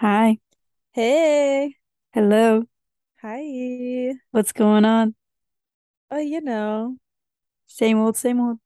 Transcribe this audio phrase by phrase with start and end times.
[0.00, 0.36] Hi.
[0.92, 1.74] Hey.
[2.12, 2.64] Hello.
[3.22, 4.12] Hi.
[4.30, 5.14] What's going on?
[6.10, 6.98] Oh, you know.
[7.66, 8.58] Same old, same old.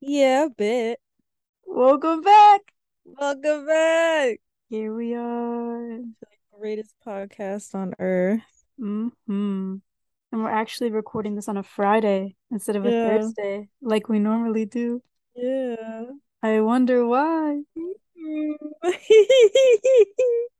[0.00, 0.98] Yeah, a bit.
[1.64, 2.60] Welcome back.
[3.04, 4.40] Welcome back.
[4.68, 5.98] Here we are.
[5.98, 6.26] The
[6.58, 8.42] Greatest podcast on earth.
[8.80, 9.76] Mm-hmm.
[10.32, 13.08] And we're actually recording this on a Friday instead of a Yeah.
[13.08, 15.04] Thursday, like we normally do.
[15.36, 16.06] Yeah.
[16.42, 17.62] I wonder why.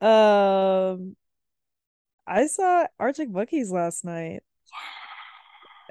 [0.00, 1.16] um,
[2.26, 4.42] I saw Arctic Monkeys last night,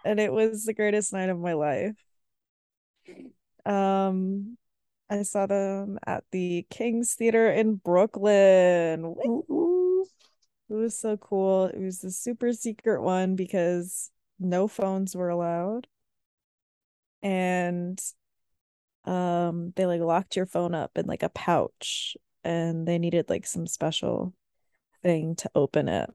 [0.05, 1.96] and it was the greatest night of my life.
[3.66, 4.58] Um,
[5.10, 9.04] I saw them at the King's Theater in Brooklyn.
[9.05, 10.05] Ooh, ooh.
[10.70, 11.66] It was so cool.
[11.68, 15.88] It was the super secret one because no phones were allowed.
[17.21, 17.99] And
[19.09, 23.48] um they like locked your phone up in like a pouch and they needed like
[23.48, 24.34] some special
[25.04, 26.09] thing to open it.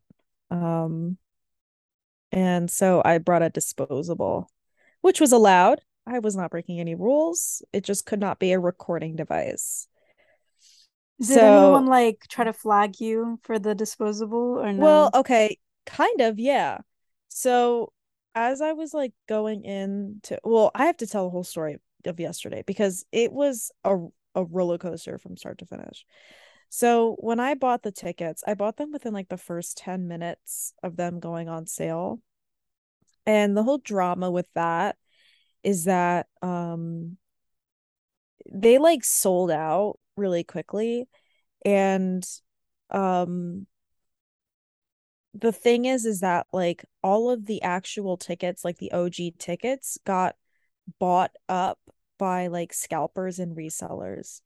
[0.51, 1.19] Um
[2.33, 4.49] and so I brought a disposable,
[5.01, 5.81] which was allowed.
[6.07, 7.63] I was not breaking any rules.
[7.73, 9.89] It just could not be a recording device.
[11.25, 14.91] Did So anyone like try to flag you for the disposable or no?
[14.93, 16.79] Well, okay, kind of, yeah.
[17.29, 17.93] So
[18.35, 22.21] as I was like going into, well, I have to tell the whole story of
[22.21, 23.97] yesterday because it was a
[24.35, 26.05] a roller coaster from start to finish.
[26.69, 30.75] So when I bought the tickets, I bought them within like the first 10 minutes
[30.83, 32.21] of them going on sale.
[33.27, 34.97] And the whole drama with that
[35.63, 37.17] is that um
[38.53, 41.09] they like sold out really quickly
[41.65, 42.25] and
[42.91, 43.67] um
[45.33, 49.99] the thing is is that like all of the actual tickets like the OG tickets
[50.05, 50.37] got
[50.99, 51.79] bought up
[52.19, 54.41] by like scalpers and resellers.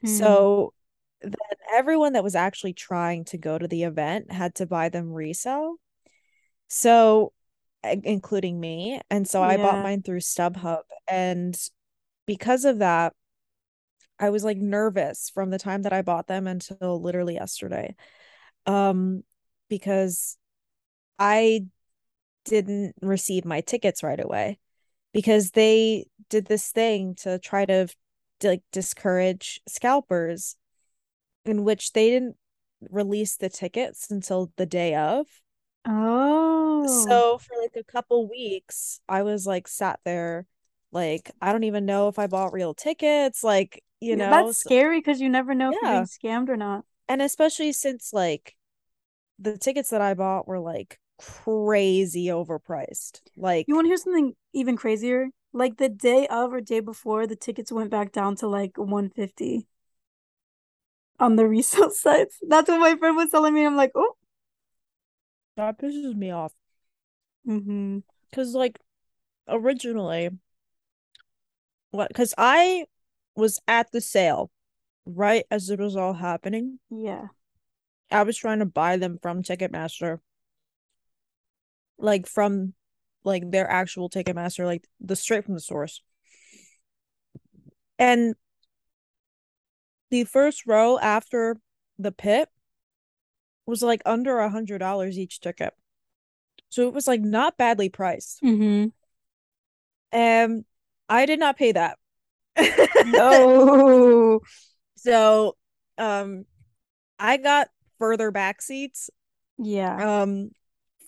[0.00, 0.06] Hmm.
[0.06, 0.74] So
[1.22, 1.34] then
[1.74, 5.76] everyone that was actually trying to go to the event had to buy them resell.
[6.68, 7.32] So
[7.82, 9.00] including me.
[9.10, 11.58] And so I bought mine through StubHub and
[12.26, 13.14] because of that
[14.18, 17.94] I was like nervous from the time that I bought them until literally yesterday.
[18.66, 19.24] Um
[19.68, 20.36] because
[21.18, 21.66] I
[22.44, 24.58] didn't receive my tickets right away
[25.12, 27.88] because they did this thing to try to
[28.42, 30.56] like discourage scalpers
[31.44, 32.36] in which they didn't
[32.90, 35.26] release the tickets until the day of.
[35.84, 36.96] Oh.
[36.98, 40.46] So for like a couple weeks, I was like sat there
[40.92, 44.58] like I don't even know if I bought real tickets, like, you Yeah, know, that's
[44.58, 46.84] so, scary because you never know if you're being scammed or not.
[47.08, 48.56] And especially since like
[49.38, 53.20] the tickets that I bought were like crazy overpriced.
[53.36, 55.28] Like you want to hear something even crazier?
[55.52, 59.66] Like the day of or day before, the tickets went back down to like 150
[61.18, 62.38] on the resale sites.
[62.46, 63.66] That's what my friend was telling me.
[63.66, 64.14] I'm like, oh.
[65.56, 66.52] that pisses me off.
[67.46, 67.98] Mm-hmm.
[68.32, 68.78] Cause like
[69.48, 70.30] originally
[71.90, 72.84] what because I
[73.34, 74.50] was at the sale
[75.04, 76.78] right as it was all happening.
[76.90, 77.28] Yeah.
[78.10, 80.18] I was trying to buy them from Ticketmaster,
[82.00, 82.74] like from
[83.24, 86.02] like their actual Ticketmaster, like the straight from the source.
[87.98, 88.34] And
[90.10, 91.58] the first row after
[91.98, 92.48] the pit
[93.66, 95.74] was like under a hundred dollars each ticket.
[96.70, 98.42] So it was like not badly priced.
[98.42, 98.88] Mm-hmm.
[100.12, 100.64] And
[101.08, 101.98] I did not pay that.
[103.06, 104.40] No.
[104.96, 105.56] so
[105.98, 106.44] um
[107.18, 107.68] I got
[107.98, 109.10] further back seats
[109.58, 110.22] Yeah.
[110.22, 110.50] um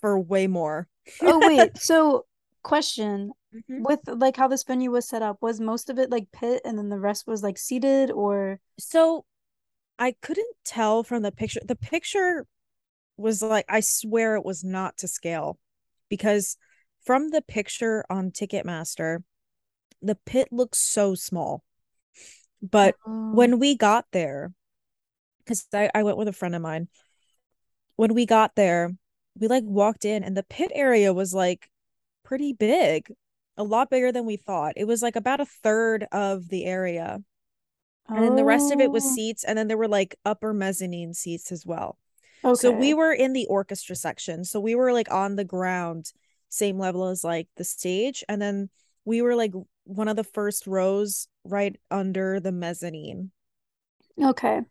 [0.03, 0.89] for way more.
[1.21, 1.77] Oh, wait.
[1.81, 2.25] So,
[2.61, 3.85] question Mhm.
[3.85, 6.77] with like how this venue was set up, was most of it like pit and
[6.77, 9.25] then the rest was like seated or So
[9.99, 11.61] I couldn't tell from the picture.
[11.65, 12.47] The picture
[13.17, 15.59] was like, I swear it was not to scale
[16.09, 16.57] because
[17.05, 19.23] from the picture on Ticketmaster,
[20.01, 21.63] the pit looks so small.
[22.61, 23.31] But Oh.
[23.31, 24.53] when we got there,
[25.39, 26.89] because I, I went with a friend of mine,
[27.95, 28.95] when we got there,
[29.39, 31.69] we like walked in and the pit area was like
[32.23, 33.11] pretty big,
[33.57, 34.73] a lot bigger than we thought.
[34.77, 37.23] It was like about a third of the area.
[38.15, 39.09] And then the rest of it was Oh.
[39.09, 41.97] seats, and then there were like upper mezzanine seats as well.
[42.43, 42.53] Okay.
[42.53, 44.45] So we were in the orchestra section.
[44.45, 46.11] So we were like on the ground,
[46.49, 48.23] same level as like the stage.
[48.29, 48.69] And then
[49.05, 49.53] we were like
[49.85, 53.31] one of the first rows right under the mezzanine.
[54.21, 54.61] Okay.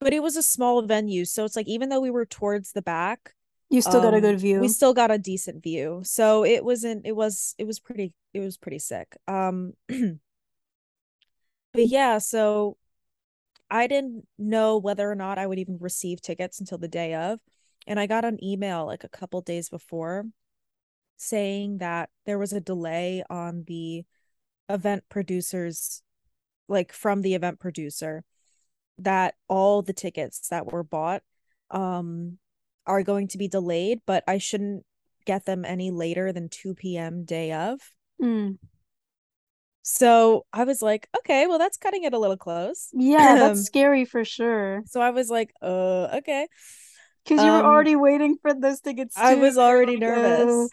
[0.00, 1.24] But it was a small venue.
[1.24, 3.34] So it's like even though we were towards the back,
[3.70, 4.60] You still got a good view.
[4.60, 6.00] we still got a decent view.
[6.04, 9.16] So it wasn't, it was, it was pretty, it was pretty sick.
[9.28, 10.18] Um, but
[11.74, 12.76] yeah, so
[13.70, 17.38] I didn't know whether or not I would even receive tickets until the day of.
[17.86, 20.26] And I got an email like a couple days before
[21.16, 24.04] saying that there was a delay on the
[24.68, 26.02] event producers,
[26.68, 28.24] like from the event producer,
[28.98, 31.22] that all the tickets that were bought
[31.70, 32.38] um
[32.90, 34.84] are going to be delayed, but I shouldn't
[35.24, 37.24] get them any later than 2 p.m.
[37.24, 37.80] day of.
[38.20, 38.58] Mm.
[39.82, 42.88] So I was like, okay, well, that's cutting it a little close.
[42.92, 44.82] Yeah, that's scary for sure.
[44.86, 46.48] So I was like, uh, okay.
[47.24, 49.14] Because you were um, already waiting for those tickets.
[49.14, 49.22] Too.
[49.22, 50.68] I was already nervous.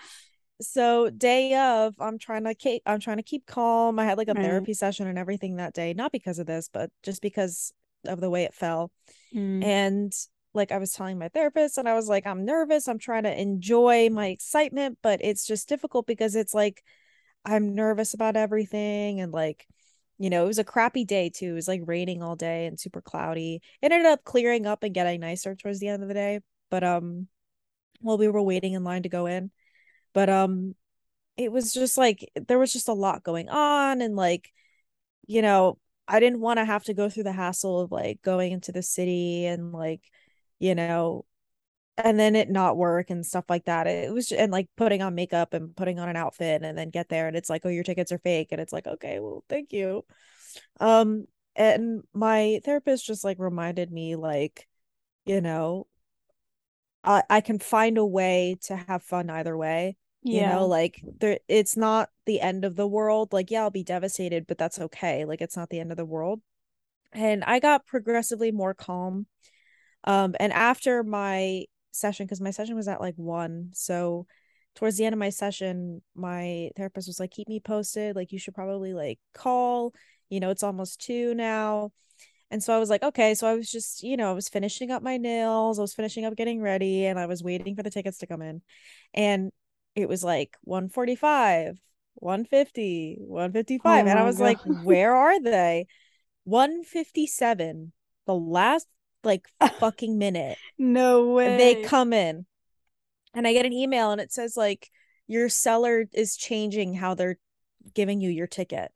[0.59, 3.99] So day of, I'm trying to keep I'm trying to keep calm.
[3.99, 4.43] I had like a right.
[4.43, 7.71] therapy session and everything that day, not because of this, but just because
[8.05, 8.91] of the way it fell.
[9.35, 9.63] Mm.
[9.63, 10.13] And
[10.53, 12.87] like I was telling my therapist, and I was like, I'm nervous.
[12.87, 16.83] I'm trying to enjoy my excitement, but it's just difficult because it's like
[17.45, 19.21] I'm nervous about everything.
[19.21, 19.67] And like,
[20.17, 21.51] you know, it was a crappy day too.
[21.51, 23.61] It was like raining all day and super cloudy.
[23.81, 26.41] It ended up clearing up and getting nicer towards the end of the day.
[26.69, 27.27] But um
[28.01, 29.51] while we were waiting in line to go in.
[30.13, 30.75] But um
[31.37, 34.51] it was just like there was just a lot going on and like,
[35.27, 35.77] you know,
[36.07, 38.83] I didn't want to have to go through the hassle of like going into the
[38.83, 40.01] city and like,
[40.59, 41.25] you know,
[41.97, 43.87] and then it not work and stuff like that.
[43.87, 46.89] It was just, and like putting on makeup and putting on an outfit and then
[46.89, 48.49] get there and it's like, oh, your tickets are fake.
[48.51, 50.05] And it's like, okay, well, thank you.
[50.79, 51.25] Um,
[51.55, 54.67] and my therapist just like reminded me, like,
[55.25, 55.87] you know,
[57.03, 59.97] I I can find a way to have fun either way.
[60.21, 60.41] Yeah.
[60.41, 63.33] You know, like there it's not the end of the world.
[63.33, 65.25] Like, yeah, I'll be devastated, but that's okay.
[65.25, 66.41] Like it's not the end of the world.
[67.11, 69.25] And I got progressively more calm.
[70.07, 73.71] Um, and after my session because my session was at like one.
[73.73, 74.25] So
[74.75, 78.15] towards the end of my session, my therapist was like, keep me posted.
[78.15, 79.93] Like, you should probably like call.
[80.29, 81.91] You know, it's almost two now.
[82.49, 83.33] And so I was like, okay.
[83.33, 86.23] So I was just, you know, I was finishing up my nails, I was finishing
[86.23, 88.61] up getting ready, and I was waiting for the tickets to come in.
[89.13, 89.51] And
[89.95, 91.77] it was like 145,
[92.15, 94.05] 150, 155.
[94.05, 94.43] Oh and I was God.
[94.43, 95.87] like, where are they?
[96.45, 97.91] 157,
[98.25, 98.87] the last
[99.27, 99.47] like
[99.79, 100.57] fucking minute.
[100.77, 101.57] no way.
[101.57, 102.45] They come in
[103.33, 104.89] and I get an email and it says like
[105.27, 107.37] your seller is changing how they're
[107.93, 108.91] giving you your ticket.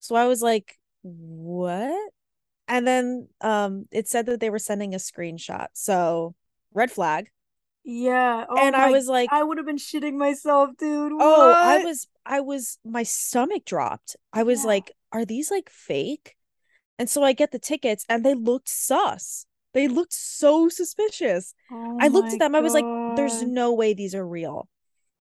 [0.00, 2.10] So I was like, what?
[2.66, 5.66] And then um it said that they were sending a screenshot.
[5.74, 6.34] So
[6.72, 7.30] red flag.
[7.84, 8.46] Yeah.
[8.48, 11.12] Oh and my, I was like I would have been shitting myself, dude.
[11.12, 11.22] What?
[11.22, 14.16] Oh, I was I was my stomach dropped.
[14.32, 14.68] I was yeah.
[14.68, 16.36] like, are these like fake?
[16.98, 19.46] And so I get the tickets and they looked sus.
[19.72, 21.54] They looked so suspicious.
[21.70, 22.52] Oh I looked at them.
[22.52, 22.58] God.
[22.58, 22.84] I was like,
[23.16, 24.68] there's no way these are real.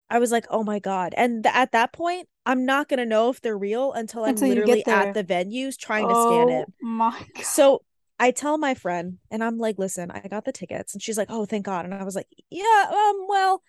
[0.09, 1.13] I was like, oh my God.
[1.17, 4.45] And th- at that point, I'm not going to know if they're real until, until
[4.45, 6.67] I'm literally at the venues trying oh, to scan it.
[6.81, 7.43] My God.
[7.43, 7.81] So
[8.19, 10.93] I tell my friend, and I'm like, listen, I got the tickets.
[10.93, 11.85] And she's like, oh, thank God.
[11.85, 13.63] And I was like, yeah, um, well,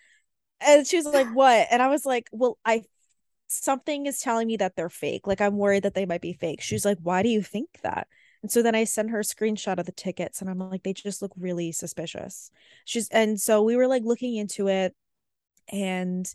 [0.61, 1.67] and she was like, what?
[1.71, 2.83] And I was like, well, I
[3.49, 5.27] something is telling me that they're fake.
[5.27, 6.61] Like I'm worried that they might be fake.
[6.61, 8.09] She's like, why do you think that?
[8.43, 10.93] And so then I send her a screenshot of the tickets and I'm like, they
[10.93, 12.51] just look really suspicious.
[12.85, 14.95] She's and so we were like looking into it
[15.73, 16.33] and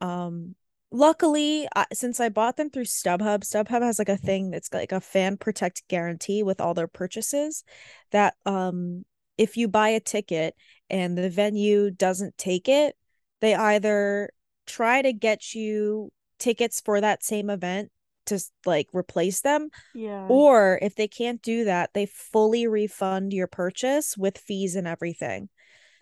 [0.00, 0.54] um
[0.92, 5.00] luckily since I bought them through StubHub, StubHub has like a thing that's like a
[5.00, 7.64] fan protect guarantee with all their purchases
[8.10, 9.04] that um
[9.38, 10.54] if you buy a ticket
[10.90, 12.94] and the venue doesn't take it,
[13.40, 14.30] they either
[14.66, 17.90] try to get you tickets for that same event
[18.26, 19.70] to like replace them.
[19.94, 20.26] Yeah.
[20.28, 25.48] Or if they can't do that, they fully refund your purchase with fees and everything.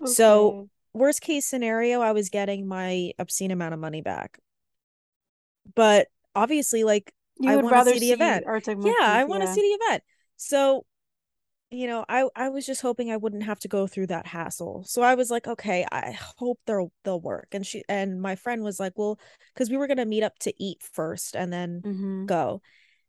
[0.00, 0.10] Okay.
[0.12, 4.38] So, worst case scenario, I was getting my obscene amount of money back.
[5.74, 8.44] But obviously, like, you I want to see the event.
[8.46, 9.54] Arctic yeah, I want to yeah.
[9.54, 10.02] see the event.
[10.36, 10.84] So
[11.70, 14.84] you know i i was just hoping i wouldn't have to go through that hassle.
[14.86, 17.48] So i was like okay i hope they'll they'll work.
[17.52, 19.18] And she and my friend was like well
[19.54, 22.26] because we were going to meet up to eat first and then mm-hmm.
[22.26, 22.62] go.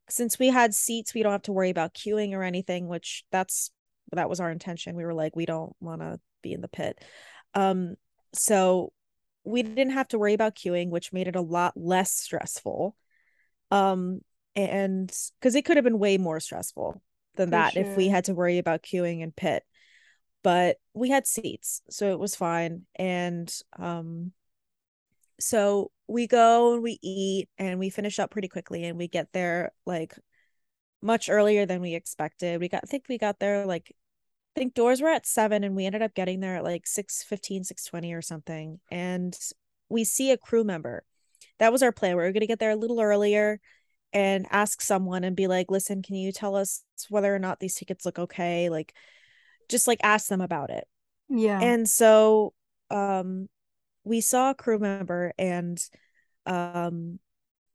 [0.10, 3.72] Since we had seats we don't have to worry about queuing or anything which that's
[4.12, 4.96] that was our intention.
[4.96, 7.02] We were like we don't want to be in the pit.
[7.54, 7.96] Um
[8.34, 8.92] so
[9.46, 12.96] we didn't have to worry about queuing which made it a lot less stressful.
[13.72, 14.20] Um
[14.56, 15.08] and
[15.40, 17.02] because it could have been way more stressful
[17.40, 17.84] than For that sure.
[17.84, 19.64] if we had to worry about queuing and pit.
[20.44, 22.86] But we had seats so it was fine.
[22.96, 24.34] And um
[25.40, 29.30] so we go and we eat and we finish up pretty quickly and we get
[29.34, 30.16] there like
[31.02, 32.60] much earlier than we expected.
[32.60, 33.96] We got I think we got there like
[34.56, 37.24] I think doors were at seven and we ended up getting there at like 6
[37.24, 38.80] 15 6 20 or something.
[38.92, 39.38] And
[39.90, 41.04] we see a crew member.
[41.60, 42.16] That was our plan.
[42.18, 43.60] We were going to get there a little earlier
[44.14, 47.76] and ask someone and be like, listen, can you tell us whether or not these
[47.76, 48.70] tickets look okay?
[48.70, 48.94] Like,
[49.70, 50.88] just like ask them about it.
[51.30, 51.60] Yeah.
[51.62, 52.54] And so
[52.90, 53.48] um
[54.04, 55.80] we saw a crew member and
[56.46, 57.20] um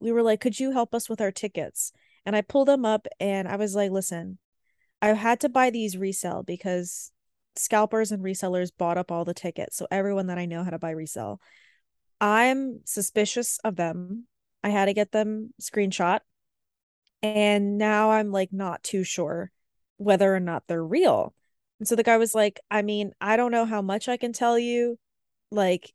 [0.00, 1.92] we were like, could you help us with our tickets?
[2.26, 4.38] And I pulled them up and I was like, listen,
[5.00, 7.12] I had to buy these resale because
[7.56, 9.76] scalpers and resellers bought up all the tickets.
[9.76, 11.40] So everyone that I know how to buy resale.
[12.20, 14.26] I'm suspicious of them.
[14.64, 16.20] I had to get them screenshot.
[17.22, 19.52] And now I'm like not too sure
[19.98, 21.34] whether or not they're real.
[21.78, 24.32] And so the guy was like, I mean, I don't know how much I can
[24.32, 24.98] tell you.
[25.50, 25.92] Like,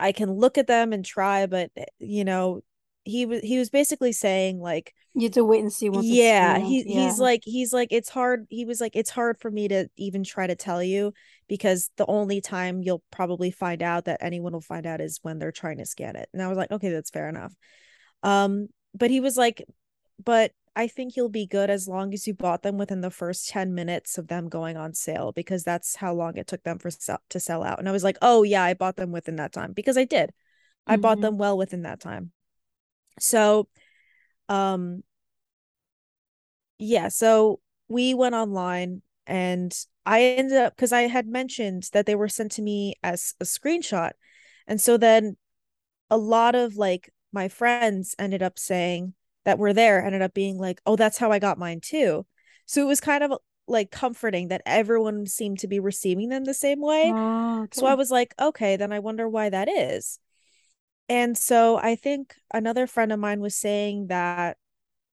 [0.00, 2.62] I can look at them and try, but eh, you know,
[3.08, 6.84] he was he was basically saying like you have to wait and see yeah he
[6.86, 7.06] yeah.
[7.06, 10.22] he's like he's like it's hard he was like it's hard for me to even
[10.22, 11.14] try to tell you
[11.48, 15.38] because the only time you'll probably find out that anyone will find out is when
[15.38, 17.54] they're trying to scan it and i was like okay that's fair enough
[18.22, 19.62] um but he was like
[20.24, 23.48] but i think you'll be good as long as you bought them within the first
[23.48, 26.90] 10 minutes of them going on sale because that's how long it took them for
[26.90, 29.52] sell- to sell out and i was like oh yeah i bought them within that
[29.52, 30.32] time because i did
[30.86, 31.02] i mm-hmm.
[31.02, 32.32] bought them well within that time
[33.20, 33.68] so
[34.48, 35.02] um
[36.78, 42.14] yeah, so we went online and I ended up because I had mentioned that they
[42.14, 44.12] were sent to me as a screenshot.
[44.66, 45.36] And so then
[46.10, 50.58] a lot of like my friends ended up saying that were there ended up being
[50.58, 52.26] like, "Oh, that's how I got mine too."
[52.66, 53.32] So it was kind of
[53.66, 57.12] like comforting that everyone seemed to be receiving them the same way.
[57.14, 57.80] Oh, okay.
[57.80, 60.18] So I was like, "Okay, then I wonder why that is."
[61.08, 64.58] And so I think another friend of mine was saying that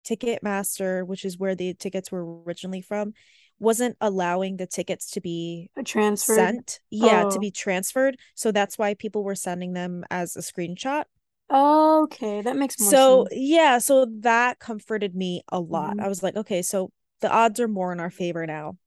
[0.04, 3.14] Ticketmaster, which is where the tickets were originally from,
[3.60, 6.36] wasn't allowing the tickets to be uh, transferred.
[6.36, 6.80] Sent.
[6.90, 7.32] Yeah, oh.
[7.32, 8.18] to be transferred.
[8.36, 11.04] So that's why people were sending them as a screenshot.
[11.52, 13.42] Okay, that makes more so, sense.
[13.42, 15.92] yeah, so that comforted me a lot.
[15.98, 16.06] Mm-hmm.
[16.06, 18.78] I was like, okay, so the odds are more in our favor now.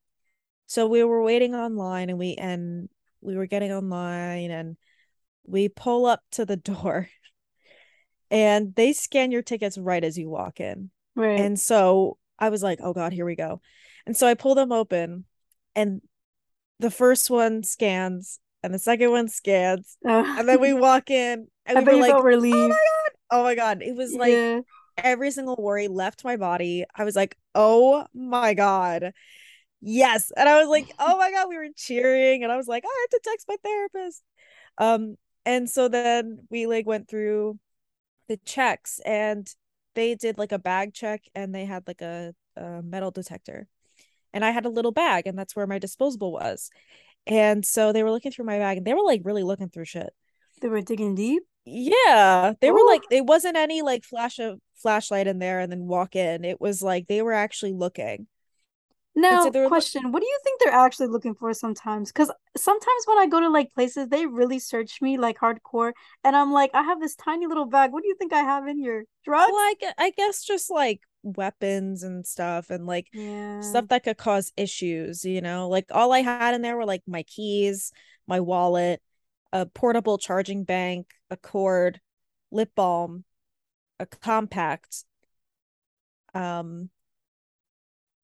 [0.65, 2.89] So we were waiting online and we and
[3.21, 4.77] we were getting online and
[5.45, 7.09] we pull up to the door
[8.29, 10.91] and they scan your tickets right as you walk in.
[11.15, 11.39] Right.
[11.39, 13.61] And so I was like, oh God, here we go.
[14.05, 15.25] And so I pull them open
[15.75, 16.01] and
[16.79, 19.97] the first one scans and the second one scans.
[20.05, 22.55] Uh, and then we walk in and I we were like, relieved.
[22.55, 23.11] oh my God.
[23.29, 23.81] Oh my God.
[23.81, 24.59] It was like yeah.
[24.97, 26.85] every single worry left my body.
[26.95, 29.13] I was like, oh my God.
[29.81, 30.31] Yes.
[30.35, 32.43] And I was like, oh my God, we were cheering.
[32.43, 34.23] And I was like, oh, I have to text my therapist.
[34.77, 37.59] Um, and so then we like went through
[38.27, 39.47] the checks and
[39.95, 43.67] they did like a bag check and they had like a, a metal detector
[44.33, 46.69] and i had a little bag and that's where my disposable was
[47.27, 49.85] and so they were looking through my bag and they were like really looking through
[49.85, 50.09] shit
[50.61, 52.73] they were digging deep yeah they Ooh.
[52.73, 56.45] were like it wasn't any like flash of flashlight in there and then walk in
[56.45, 58.27] it was like they were actually looking
[59.17, 62.11] now, so question: What do you think they're actually looking for sometimes?
[62.11, 65.93] Because sometimes when I go to like places, they really search me like hardcore,
[66.23, 67.91] and I'm like, I have this tiny little bag.
[67.91, 69.05] What do you think I have in here?
[69.25, 69.51] Drugs?
[69.51, 73.61] Well, I, I guess just like weapons and stuff, and like yeah.
[73.61, 75.25] stuff that could cause issues.
[75.25, 77.91] You know, like all I had in there were like my keys,
[78.27, 79.01] my wallet,
[79.53, 81.99] a portable charging bank, a cord,
[82.51, 83.23] lip balm,
[83.99, 85.05] a compact,
[86.33, 86.89] um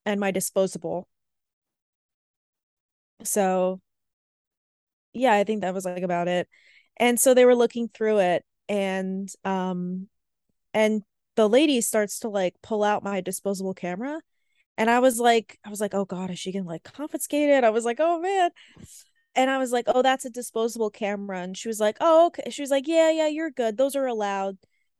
[0.06, 1.08] and my disposable.
[3.24, 3.82] So
[5.14, 6.48] yeah, I think that was like about it.
[6.98, 10.08] And so they were looking through it and um
[10.74, 11.04] and
[11.36, 14.22] the lady starts to like pull out my disposable camera
[14.78, 17.64] and I was like I was like, "Oh god, is she to like confiscate it?"
[17.64, 18.52] I was like, "Oh man."
[19.36, 22.50] And I was like, "Oh, that's a disposable camera." And she was like, "Oh, okay."
[22.50, 23.78] She was like, "Yeah, yeah, you're good.
[23.78, 24.58] Those are allowed."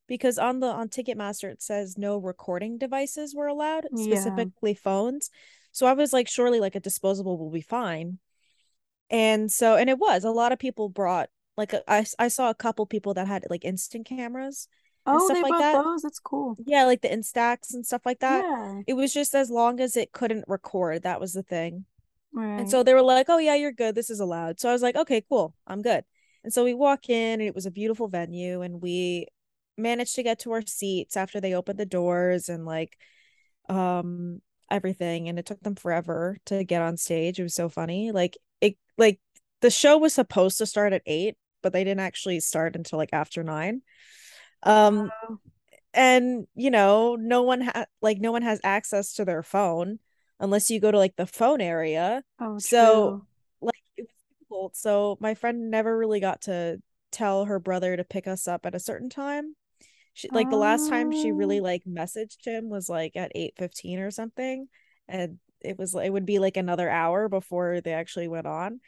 [0.08, 4.78] because on the on Ticketmaster it says no recording devices were allowed, specifically yeah.
[4.82, 5.30] phones.
[5.72, 8.20] So I was like, surely like a disposable will be fine.
[9.10, 12.50] And so and it was a lot of people brought like a, I I saw
[12.50, 14.68] a couple people that had like instant cameras.
[15.06, 15.84] Oh, they like that.
[15.84, 16.02] those.
[16.02, 16.56] That's cool.
[16.66, 18.44] Yeah, like the Instax and stuff like that.
[18.44, 18.82] Yeah.
[18.88, 21.04] It was just as long as it couldn't record.
[21.04, 21.86] That was the thing.
[22.32, 22.62] Right.
[22.62, 23.96] And so they were like, "Oh yeah, you're good.
[23.96, 25.56] This is allowed." So I was like, "Okay, cool.
[25.68, 26.04] I'm good."
[26.44, 29.28] And so we walk in, and it was a beautiful venue, and we
[29.78, 32.98] managed to get to our seats after they opened the doors and like
[33.70, 38.12] um everything and it took them forever to get on stage it was so funny
[38.12, 39.20] like it like
[39.62, 43.10] the show was supposed to start at 8 but they didn't actually start until like
[43.14, 43.82] after 9
[44.66, 45.40] um oh.
[45.94, 50.00] and you know no one had like no one has access to their phone
[50.40, 53.28] unless you go to like the phone area oh so true.
[53.62, 58.04] like it was difficult so my friend never really got to tell her brother to
[58.04, 59.56] pick us up at a certain time
[60.14, 61.64] she, like the last time she really oh.
[61.64, 64.68] like messaged him was like at 8:15 or something
[65.08, 68.80] and it was it would be like another hour before they actually went on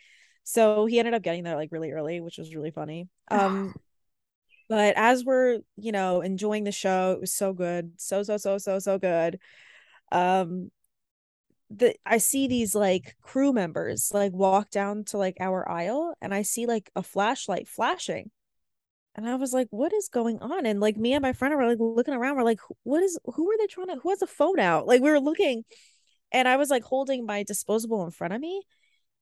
[0.44, 3.74] so he ended up getting there like really early which was really funny um
[4.68, 8.58] but as we're you know enjoying the show it was so good so so so
[8.58, 9.40] so so good
[10.12, 10.70] um
[11.70, 16.34] the I see these like crew members like walk down to like our aisle and
[16.34, 18.32] I see like a flashlight flashing.
[19.16, 20.66] And I was like, what is going on?
[20.66, 23.50] And like me and my friend were like looking around, we're like, what is who
[23.50, 24.88] are they trying to who has a phone out?
[24.88, 25.64] Like we were looking
[26.32, 28.64] and I was like holding my disposable in front of me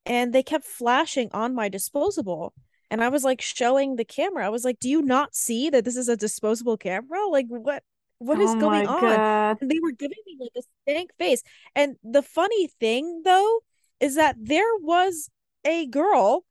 [0.06, 2.52] and they kept flashing on my disposable.
[2.90, 4.46] And I was like showing the camera.
[4.46, 7.26] I was like, do you not see that this is a disposable camera?
[7.28, 7.82] Like what
[8.18, 9.00] what is oh going on?
[9.00, 9.58] God.
[9.60, 11.42] And they were giving me like a stank face.
[11.74, 13.60] And the funny thing though
[14.00, 15.30] is that there was
[15.64, 16.44] a girl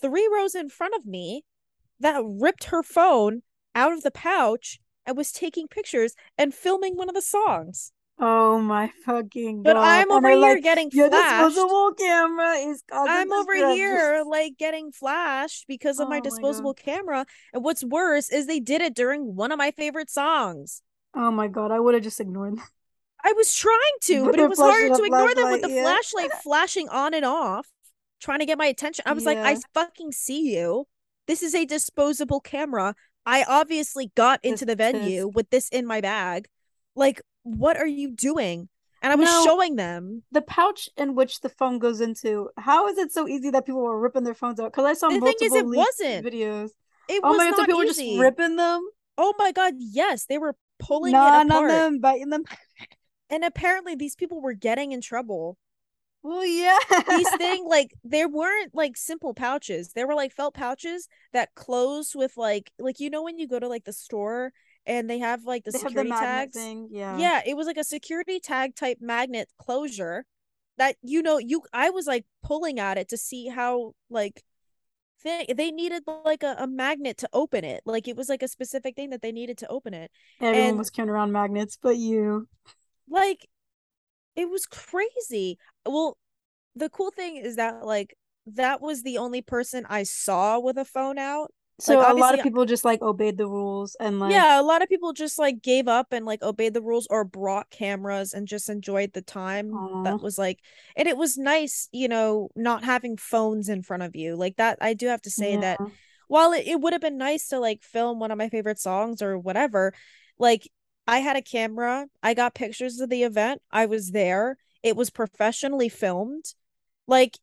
[0.00, 1.44] three rows in front of me
[2.00, 3.42] that ripped her phone
[3.74, 7.92] out of the pouch and was taking pictures and filming one of the songs.
[8.18, 9.74] Oh my fucking god!
[9.74, 11.54] But I'm over here like, getting your flashed.
[11.54, 12.82] disposable camera is.
[12.92, 17.26] I'm over here like getting flashed because of oh my disposable my camera.
[17.52, 20.80] And what's worse is they did it during one of my favorite songs.
[21.14, 21.72] Oh my god!
[21.72, 22.64] I would have just ignored them.
[23.24, 25.82] I was trying to, but it was hard to ignore them with the yeah.
[25.82, 27.66] flashlight flashing on and off,
[28.20, 29.02] trying to get my attention.
[29.06, 29.30] I was yeah.
[29.30, 30.86] like, I fucking see you.
[31.26, 32.94] This is a disposable camera.
[33.26, 36.46] I obviously got into the venue with this in my bag.
[36.94, 38.68] Like, what are you doing?
[39.02, 42.48] And I was now, showing them the pouch in which the phone goes into.
[42.56, 44.72] How is it so easy that people were ripping their phones out?
[44.72, 46.70] Because I saw the multiple thing is, it wasn't videos.
[47.08, 48.16] It oh was my god, so people easy.
[48.16, 48.88] were just ripping them.
[49.18, 52.44] Oh my god, yes, they were pulling nah, it apart, them, biting them.
[53.30, 55.58] and apparently, these people were getting in trouble.
[56.22, 56.78] Well, yeah,
[57.10, 59.92] these things like there weren't like simple pouches.
[59.92, 63.58] There were like felt pouches that closed with like like you know when you go
[63.58, 64.50] to like the store
[64.86, 66.56] and they have like the they security the tags.
[66.56, 66.88] Thing.
[66.90, 67.18] Yeah.
[67.18, 70.24] Yeah, it was like a security tag type magnet closure
[70.76, 74.42] that you know you I was like pulling at it to see how like
[75.22, 77.82] they they needed like a, a magnet to open it.
[77.84, 80.10] Like it was like a specific thing that they needed to open it.
[80.40, 82.48] Everyone and, was carrying around magnets, but you.
[83.08, 83.48] Like
[84.36, 85.58] it was crazy.
[85.86, 86.18] Well,
[86.74, 90.84] the cool thing is that like that was the only person I saw with a
[90.84, 94.20] phone out so like, a lot of uh people just like obeyed the rules and
[94.20, 97.08] like yeah, a lot of people just like gave up and like obeyed the rules
[97.10, 99.70] or brought cameras and just enjoyed the time.
[99.70, 100.04] Aww.
[100.04, 100.60] That was like,
[100.96, 104.78] and it was nice, you know, not having phones in front of you like that.
[104.80, 105.60] I do have to say yeah.
[105.60, 105.80] that
[106.28, 109.20] while it, it would have been nice to like film one of my favorite songs
[109.20, 109.92] or whatever,
[110.38, 110.70] like
[111.06, 115.10] I had a camera, I got pictures of the event, I was there, it was
[115.10, 116.54] professionally filmed,
[117.06, 117.36] like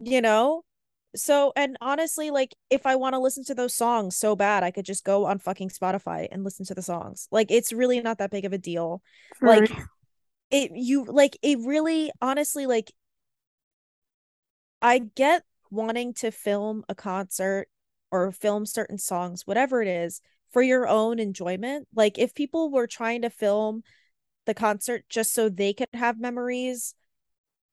[0.00, 0.64] you know
[1.16, 4.70] so and honestly like if i want to listen to those songs so bad i
[4.70, 7.28] could just go on fucking spotify and listen to the songs.
[7.30, 9.02] Like it's really not that big of a deal.
[9.42, 9.70] Like
[10.50, 12.92] it you like it really honestly like
[14.82, 17.68] i get wanting to film a concert
[18.10, 20.20] or film certain songs whatever it is
[20.52, 21.86] for your own enjoyment.
[21.94, 23.82] Like if people were trying to film
[24.46, 26.94] the concert just so they could have memories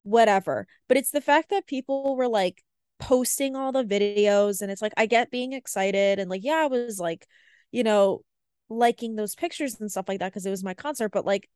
[0.03, 0.67] whatever.
[0.87, 2.63] But it's the fact that people were like
[2.99, 6.67] posting all the videos and it's like I get being excited and like yeah I
[6.67, 7.27] was like
[7.71, 8.21] you know
[8.69, 11.49] liking those pictures and stuff like that because it was my concert but like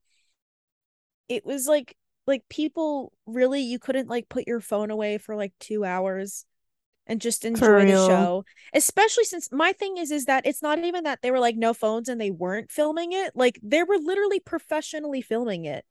[1.28, 5.52] it was like like people really you couldn't like put your phone away for like
[5.60, 6.44] 2 hours
[7.06, 11.04] and just enjoy the show especially since my thing is is that it's not even
[11.04, 14.40] that they were like no phones and they weren't filming it like they were literally
[14.40, 15.84] professionally filming it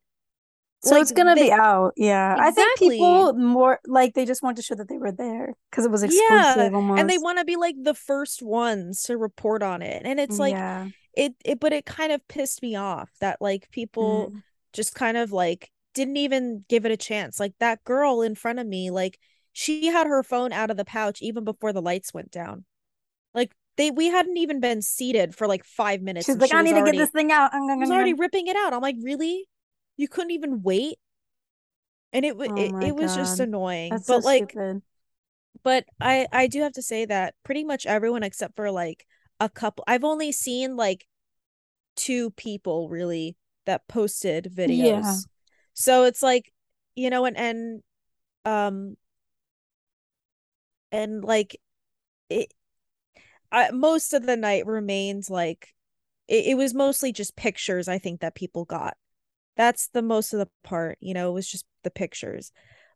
[0.84, 2.34] so like, it's gonna they, be out, yeah.
[2.34, 2.48] Exactly.
[2.48, 5.86] I think people more like they just want to show that they were there because
[5.86, 6.70] it was exclusive yeah.
[6.74, 10.02] almost, and they want to be like the first ones to report on it.
[10.06, 10.88] And it's like yeah.
[11.14, 14.42] it, it, but it kind of pissed me off that like people mm.
[14.74, 17.40] just kind of like didn't even give it a chance.
[17.40, 19.20] Like that girl in front of me, like
[19.54, 22.66] she had her phone out of the pouch even before the lights went down.
[23.36, 26.26] Like they we hadn't even been seated for like five minutes.
[26.26, 27.54] She's like, she I need already, to get this thing out.
[27.54, 28.74] I was already ripping it out.
[28.74, 29.48] I'm like, really?
[30.02, 30.98] You couldn't even wait
[32.12, 34.82] and it oh it, it was just annoying That's but so like stupid.
[35.64, 39.06] but i i do have to say that pretty much everyone except for like
[39.40, 41.06] a couple i've only seen like
[41.96, 43.36] two people really
[43.66, 45.16] that posted videos yeah.
[45.74, 46.52] so it's like
[46.96, 47.82] you know and and
[48.46, 48.96] um
[50.92, 51.58] and like
[52.30, 52.52] it
[53.52, 55.74] I, most of the night remains like
[56.28, 58.96] it, it was mostly just pictures i think that people got
[59.62, 62.52] that's the most of the part you know it was just the pictures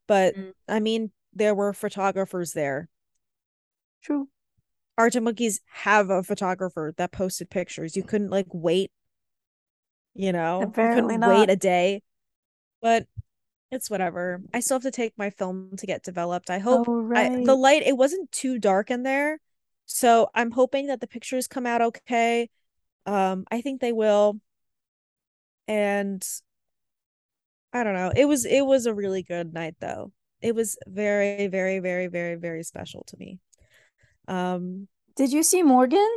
[0.08, 0.52] but mm.
[0.68, 2.90] i mean there were photographers there
[4.02, 4.28] true
[4.98, 7.96] Arctic Monkeys have a photographer that posted pictures.
[7.96, 8.92] You couldn't like wait,
[10.14, 11.40] you know, Apparently you couldn't not.
[11.40, 12.02] wait a day.
[12.82, 13.06] But
[13.72, 14.42] it's whatever.
[14.54, 16.50] I still have to take my film to get developed.
[16.50, 19.40] I hope Oh, I, the light it wasn't too dark in there.
[19.86, 22.50] So I'm hoping that the pictures come out okay.
[23.06, 24.40] Um, I think they will.
[25.68, 26.26] And
[27.76, 28.14] I don't know.
[28.16, 30.14] It was it was a really good night though.
[30.42, 33.40] It was very, very, very, very, very special to me.
[34.30, 36.08] Um, Did you see Morgan?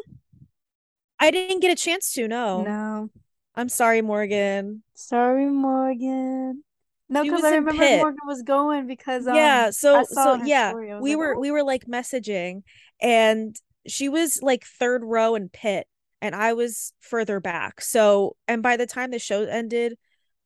[1.18, 2.62] I didn't get a chance to, no.
[2.62, 3.10] No.
[3.56, 4.84] I'm sorry, Morgan.
[4.94, 6.62] Sorry, Morgan.
[7.08, 7.98] No, because I remember Pitt.
[7.98, 10.92] Morgan was going because um yeah, so so yeah, story.
[10.92, 12.62] I was we like, were "Oh." we were like messaging
[13.00, 15.88] and she was like third row in pit
[16.22, 17.80] and I was further back.
[17.80, 19.96] So, and by the time the show ended,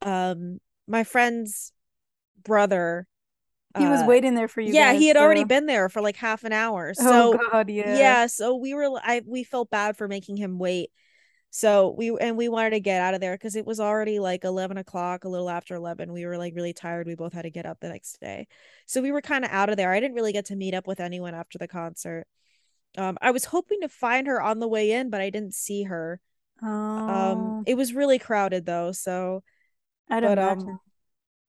[0.01, 1.73] um my friend's
[2.45, 3.07] brother
[3.75, 4.75] he was uh, waiting there for you.
[4.75, 6.93] yeah, guys, he had already been there for like half an hour.
[6.99, 7.95] Oh So God, yeah.
[7.97, 10.91] yeah, so we were I we felt bad for making him wait.
[11.51, 14.45] So we and we wanted to get out of there because it was already like
[14.45, 16.13] eleven o'clock, a little after eleven.
[16.13, 17.07] We were like really tired.
[17.07, 18.49] We both had to get up the next day,
[18.87, 19.93] so we were kind of out of there.
[19.93, 22.27] I didn't really get to meet up with anyone after the concert.
[22.99, 25.85] Um, I was hoping to find her on the way in, but I didn't see
[25.85, 26.21] her.
[26.63, 26.67] Oh,
[27.09, 29.43] Um, it was really crowded though, so
[30.13, 30.69] I'd but imagine.
[30.69, 30.81] um,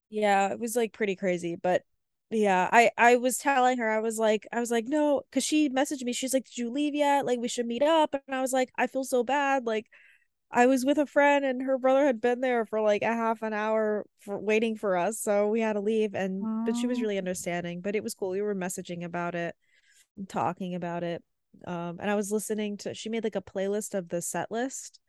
[0.10, 1.84] yeah, it was like pretty crazy, but
[2.32, 5.70] yeah, I I was telling her I was like I was like no, because she
[5.70, 6.14] messaged me.
[6.14, 7.26] She's like, "Did you leave yet?
[7.26, 9.66] Like we should meet up." And I was like, I feel so bad.
[9.66, 9.88] Like
[10.52, 13.42] I was with a friend and her brother had been there for like a half
[13.44, 16.14] an hour for waiting for us, so we had to leave.
[16.16, 17.04] And but she was Oh.
[17.04, 17.82] really understanding.
[17.82, 18.30] But it was cool.
[18.32, 19.56] We were messaging about it,
[20.18, 21.24] and talking about it.
[21.68, 22.94] Um, and I was listening to.
[22.96, 25.00] She made like a playlist of the set list,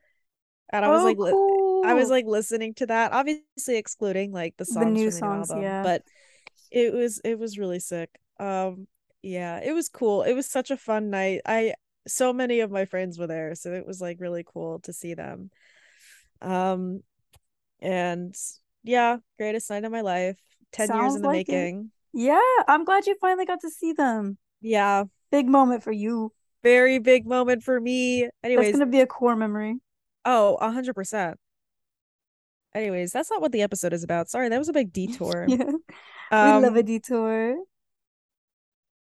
[0.73, 1.63] and I was oh, like, cool.
[1.85, 5.51] I was like listening to that, obviously excluding like the The songs new the songs,
[5.51, 5.83] new album, yeah.
[5.83, 6.03] but
[6.70, 8.11] it was it was really sick.
[8.40, 8.87] Um,
[9.23, 10.23] yeah, it was cool.
[10.23, 11.40] It was such a fun night.
[11.47, 11.75] I
[12.07, 15.14] so many of my friends were there, so it was like really cool to see
[15.14, 15.51] them.
[16.42, 17.03] Um,
[17.81, 18.35] and
[18.83, 20.38] yeah, greatest night of my life.
[20.73, 21.53] Ten years in the like it.
[21.53, 21.90] making.
[22.12, 24.38] yeah, I'm glad you finally got to see them.
[24.61, 26.33] Yeah, Big moment for you.
[26.62, 28.29] very big moment for me.
[28.42, 29.77] Anyways, gonna be a core memory.
[30.25, 31.38] oh, a hundred percent.
[32.75, 34.29] Anyways, that's not what the episode is about.
[34.29, 35.47] Sorry, that was a big detour.
[36.33, 37.57] Yeah, we Um, love a detour.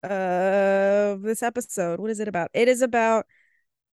[0.02, 3.26] uh this episode what is it about it is about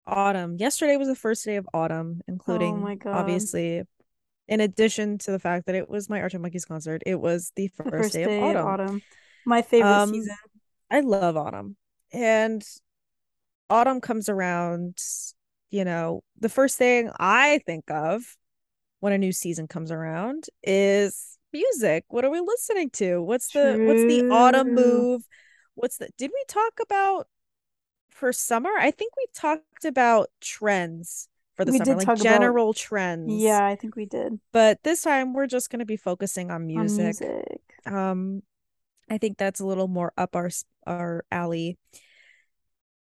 [0.07, 3.83] autumn yesterday was the first day of autumn including Oh obviously
[4.47, 7.67] in addition to the fact that it was my Arctic Monkeys concert it was the
[7.69, 8.67] first, The first day, day of autumn.
[8.67, 9.03] autumn.
[9.45, 10.37] My favorite Um, season.
[10.91, 11.77] i love autumn
[12.12, 12.65] and
[13.69, 14.97] autumn comes around
[15.71, 18.37] you know the first thing i think of
[19.01, 22.05] when a new season comes around is music.
[22.09, 23.21] What are we listening to?
[23.23, 25.23] What's the what's the autumn move?
[25.75, 27.29] What's the did we talk about
[28.11, 28.71] for summer?
[28.79, 32.73] I think we talked about trends for the We summer did like talk about- general
[32.75, 33.33] trends.
[33.33, 34.41] Yeah, I think we did.
[34.53, 37.05] but this time we're just going to be focusing on On music.
[37.21, 37.61] music.
[37.87, 38.43] um
[39.09, 40.51] i think that's a little more up our
[40.87, 41.79] our alley.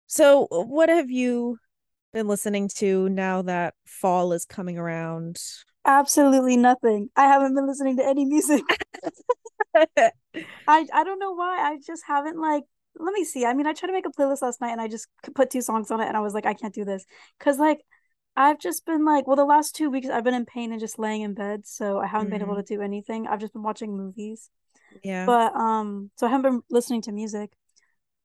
[0.06, 1.58] So what have you
[2.12, 5.40] been listening to now that fall is coming around
[5.84, 7.10] Absolutely nothing.
[7.16, 8.62] I haven't been listening to any music.
[9.74, 10.12] I
[10.66, 11.58] I don't know why.
[11.58, 12.64] I just haven't like
[12.96, 13.46] let me see.
[13.46, 15.62] I mean, I tried to make a playlist last night and I just put two
[15.62, 17.04] songs on it and I was like, I can't do this.
[17.40, 17.80] Cause like
[18.36, 20.98] I've just been like, well, the last two weeks I've been in pain and just
[20.98, 23.26] laying in bed, so I haven't been able to do anything.
[23.26, 24.50] I've just been watching movies.
[25.02, 27.50] yeah But um, so I haven't been listening to music.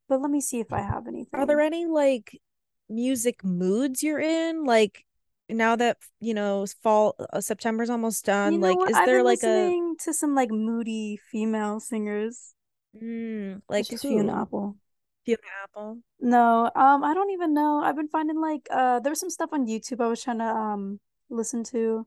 [0.08, 1.38] But let me see if I have anything.
[1.38, 2.40] are there any like
[2.88, 5.04] music moods you're in like
[5.48, 8.90] now that you know fall uh, september's almost done You know like what?
[8.90, 12.54] is I've there like a to some like moody female singers.
[12.94, 14.42] mm, like Fiona?
[14.42, 14.76] Apple.
[15.24, 17.80] Fiona Apple No, um, I don't even know.
[17.80, 20.44] I've been finding like uh there was some stuff on YouTube I was trying to
[20.44, 22.06] um listen to.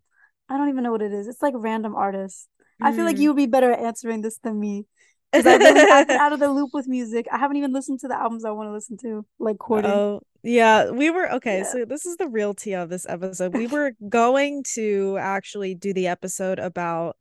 [0.50, 1.28] I don't even know what it is.
[1.28, 2.48] It's like random artists.
[2.82, 3.20] I feel like Mm.
[3.20, 4.86] you would be better at answering this than me.
[5.32, 5.78] Because I've been
[6.20, 7.28] out of the loop with music.
[7.32, 10.06] I haven't even listened to the albums I want to listen to, like Courting.
[10.44, 11.60] Yeah, we were okay.
[11.60, 11.72] Yeah.
[11.72, 13.54] So this is the real tea of this episode.
[13.56, 17.16] We were going to actually do the episode about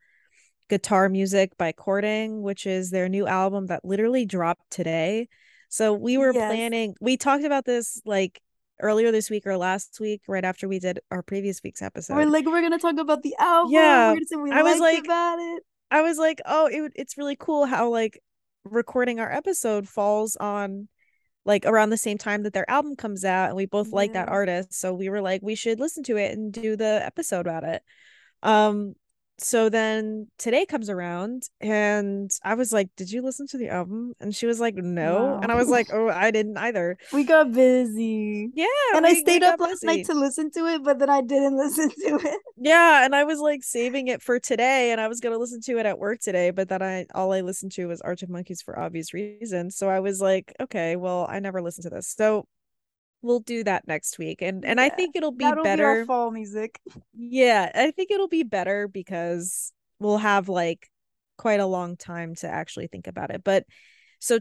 [0.69, 5.29] guitar music by Courting, which is their new album that literally dropped today.
[5.69, 6.51] So we were Yes.
[6.51, 8.41] planning, we talked about this like
[8.81, 12.15] earlier this week or last week, right after we did our previous week's episode.
[12.17, 13.73] We're like we're gonna talk about the album.
[13.73, 15.63] Yeah, We're gonna say we I was like- about it.
[15.91, 18.21] I was like, oh, it, it's really cool how like
[18.65, 20.89] recording our episode falls on
[21.45, 24.29] like around the same time that their album comes out, and we both like that
[24.29, 27.65] artist, so we were like, we should listen to it and do the episode about
[27.65, 27.83] it.
[28.43, 28.95] Um,
[29.41, 34.15] so then today comes around and I was like, Did you listen to the album?
[34.21, 35.39] And she was like, No.
[35.43, 36.97] And I was like, Oh, I didn't either.
[37.13, 38.51] We got busy.
[38.55, 38.67] Yeah.
[38.95, 41.57] And we, I stayed up last night to listen to it, but then I didn't
[41.65, 42.41] listen to it.
[42.57, 43.05] Yeah.
[43.05, 45.87] And I was like saving it for today and I was gonna listen to it
[45.87, 49.13] at work today, but then I all I listened to was Arctic Monkeys for obvious
[49.13, 49.77] reasons.
[49.77, 52.09] So I was like, okay, well, I never listened to this.
[52.09, 52.47] So
[53.23, 56.31] we'll do that next week and and yeah, i think it'll be better be fall
[56.31, 56.81] music.
[57.13, 60.89] Yeah i think it'll be better because we'll have like
[61.37, 63.65] quite a long time to actually think about it but
[64.19, 64.39] so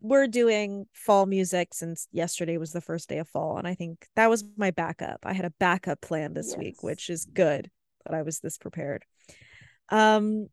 [0.00, 4.06] we're doing fall music since yesterday was the first day of fall and i think
[4.16, 5.20] that was my backup.
[5.24, 6.58] I had a backup plan this yes.
[6.58, 7.70] week which is good
[8.04, 9.04] that i was this prepared.
[9.90, 10.48] Um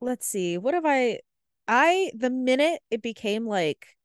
[0.00, 1.18] let's see what have i
[1.66, 3.95] i the minute it became like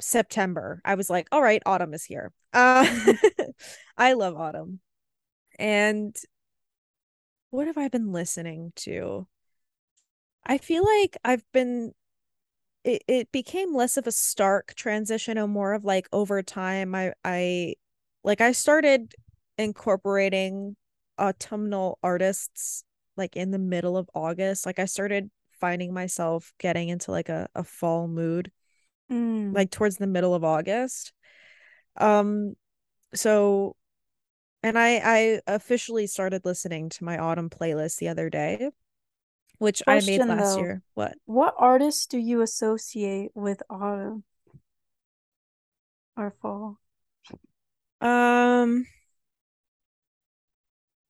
[0.00, 2.32] September, I was like, all right, autumn is here.
[2.52, 2.86] Uh,
[3.96, 4.80] I love autumn.
[5.58, 6.16] And
[7.50, 9.26] what have I been listening to?
[10.44, 11.92] I feel like I've been
[12.84, 17.12] it, it became less of a stark transition and more of like over time I
[17.24, 17.74] I
[18.24, 19.14] like I started
[19.58, 20.76] incorporating
[21.18, 22.84] autumnal artists
[23.16, 24.66] like in the middle of August.
[24.66, 28.52] Like I started finding myself getting into like a, a fall mood
[29.10, 29.54] mm.
[29.54, 31.12] like towards the middle of August.
[31.96, 32.54] Um
[33.14, 33.76] so
[34.62, 38.70] and I I officially started listening to my autumn playlist the other day,
[39.58, 40.82] which Question, I made last though, year.
[40.94, 41.14] What?
[41.24, 44.24] What artists do you associate with autumn
[46.16, 46.78] or fall?
[48.00, 48.86] Um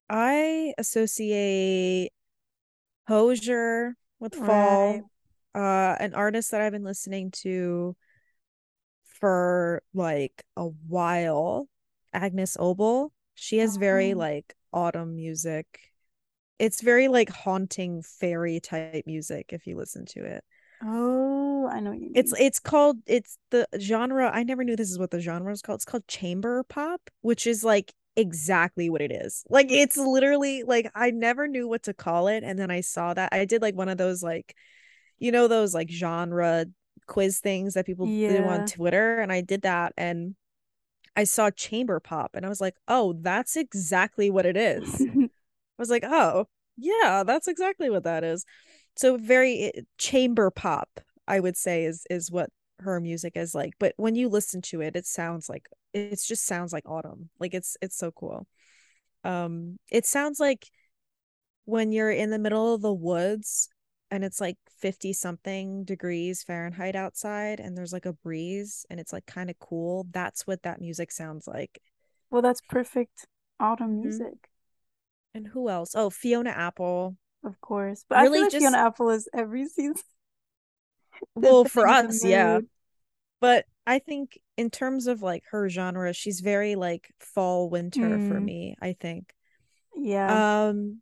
[0.09, 2.13] I associate
[3.09, 4.93] Hozier with fall.
[4.93, 5.03] Right
[5.57, 7.97] uh an artist that I've been listening to
[9.21, 11.69] for like a while,
[12.13, 13.11] Agnes Obel.
[13.35, 14.19] She has very oh.
[14.19, 15.93] like autumn music.
[16.59, 20.45] It's very like haunting fairy type music if you listen to it.
[20.83, 22.13] Oh, I know you mean.
[22.15, 24.31] It's it's called it's the genre.
[24.33, 25.79] I never knew this is what the genre is called.
[25.79, 29.45] It's called chamber pop, which is like exactly what it is.
[29.49, 33.15] Like it's literally like I never knew what to call it and then I saw
[33.15, 33.31] that.
[33.33, 34.55] I did like one of those like
[35.19, 36.67] you know those like genre
[37.07, 38.29] quiz things that people yeah.
[38.29, 40.35] do on Twitter and I did that and
[41.17, 45.29] I saw chamber pop and I was like, "Oh, that's exactly what it is." I
[45.79, 48.45] was like, "Oh, yeah, that's exactly what that is."
[48.97, 52.51] So very eh, chamber pop, I would say is is what
[52.81, 53.75] her music is like.
[53.79, 57.31] But when you listen to it, it sounds like it just sounds like autumn.
[57.41, 58.47] Like it's it's so cool.
[59.25, 60.71] Um it sounds like
[61.65, 63.69] when you're in the middle of the woods
[64.11, 69.13] and it's like 50 something degrees Fahrenheit outside and there's like a breeze and it's
[69.13, 70.07] like kind of cool.
[70.11, 71.81] That's what that music sounds like.
[72.31, 73.27] Well, that's perfect
[73.59, 74.03] autumn mm-hmm.
[74.03, 74.27] music.
[74.27, 75.39] Mm-hmm.
[75.39, 75.93] And who else?
[75.95, 77.17] Oh, Fiona Apple.
[77.45, 78.05] Of course.
[78.09, 78.63] But really I feel like just...
[78.63, 79.95] Fiona Apple is every season.
[81.35, 82.61] well, for us, yeah.
[83.41, 88.29] But I think in terms of like her genre, she's very like fall winter mm.
[88.29, 89.33] for me, I think.
[89.95, 90.69] Yeah.
[90.69, 91.01] Um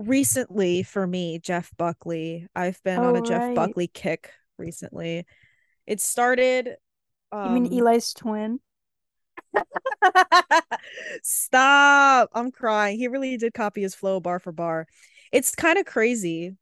[0.00, 2.46] recently for me, Jeff Buckley.
[2.54, 3.28] I've been oh, on a right.
[3.28, 5.26] Jeff Buckley kick recently.
[5.86, 6.76] It started.
[7.32, 7.56] Um...
[7.56, 8.60] You mean um, Eli's twin?
[11.22, 12.30] Stop!
[12.32, 12.98] I'm crying.
[12.98, 14.86] He really did copy his flow bar for bar.
[15.32, 16.56] It's kind of crazy.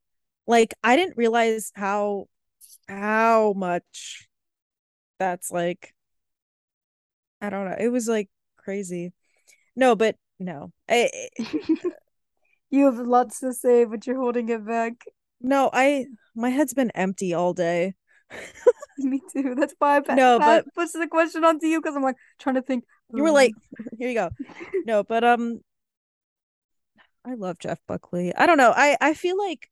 [0.46, 2.26] Like I didn't realize how
[2.88, 4.28] how much
[5.18, 5.94] that's like
[7.40, 7.76] I don't know.
[7.78, 9.12] It was like crazy.
[9.76, 10.72] No, but no.
[10.88, 11.10] I,
[12.70, 15.04] You have lots to say, but you're holding it back.
[15.40, 17.94] No, I my head's been empty all day.
[18.98, 19.54] Me too.
[19.54, 22.62] That's why I no, but push the question onto you because I'm like trying to
[22.62, 22.84] think.
[23.14, 23.54] You were like,
[23.98, 24.30] here you go.
[24.84, 25.60] no, but um,
[27.24, 28.34] I love Jeff Buckley.
[28.34, 28.72] I don't know.
[28.74, 29.70] I I feel like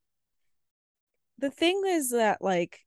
[1.37, 2.79] the thing is that like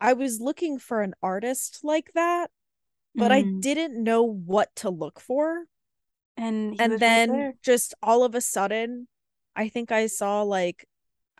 [0.00, 2.50] I was looking for an artist like that,
[3.14, 3.34] but mm.
[3.34, 5.64] I didn't know what to look for
[6.36, 9.06] and and then right just all of a sudden
[9.54, 10.86] i think i saw like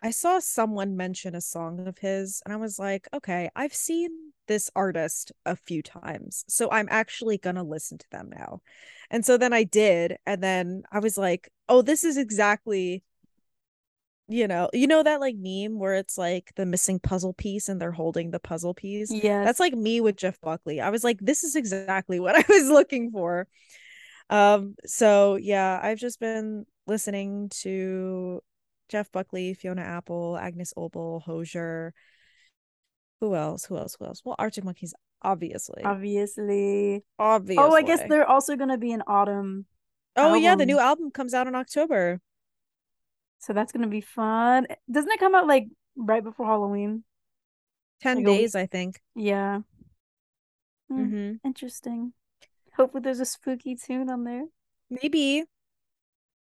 [0.01, 4.09] i saw someone mention a song of his and i was like okay i've seen
[4.47, 8.61] this artist a few times so i'm actually gonna listen to them now.
[9.09, 13.03] And so then i did and then i was like oh this is exactly
[14.27, 17.79] you know you know that like meme where it's like the missing puzzle piece and
[17.79, 19.11] they're holding the puzzle piece?
[19.11, 20.81] Yeah that's like me with jeff buckley.
[20.81, 23.47] I was like this is exactly what i was looking for
[24.29, 28.41] um, so yeah, I've just been listening to
[28.89, 31.93] Jeff Buckley, Fiona Apple, Agnes Obel, Hozier.
[33.21, 33.65] Who else?
[33.65, 33.95] Who else?
[33.99, 34.21] Who else?
[34.23, 35.83] Well, Arctic Monkeys, obviously.
[35.83, 37.03] Obviously.
[37.17, 37.63] Obviously.
[37.63, 39.65] Oh, I guess they're also gonna be in autumn
[40.15, 40.43] Oh album.
[40.43, 42.21] yeah, the new album comes out in October.
[43.39, 44.67] So that's gonna be fun.
[44.89, 47.03] Doesn't it come out like right before Halloween?
[48.01, 49.01] 10 like days, I think.
[49.15, 49.59] Yeah.
[50.91, 51.47] Mm, mm-hmm.
[51.47, 52.13] Interesting.
[52.77, 54.45] Hopefully there's a spooky tune on there.
[54.89, 55.43] Maybe.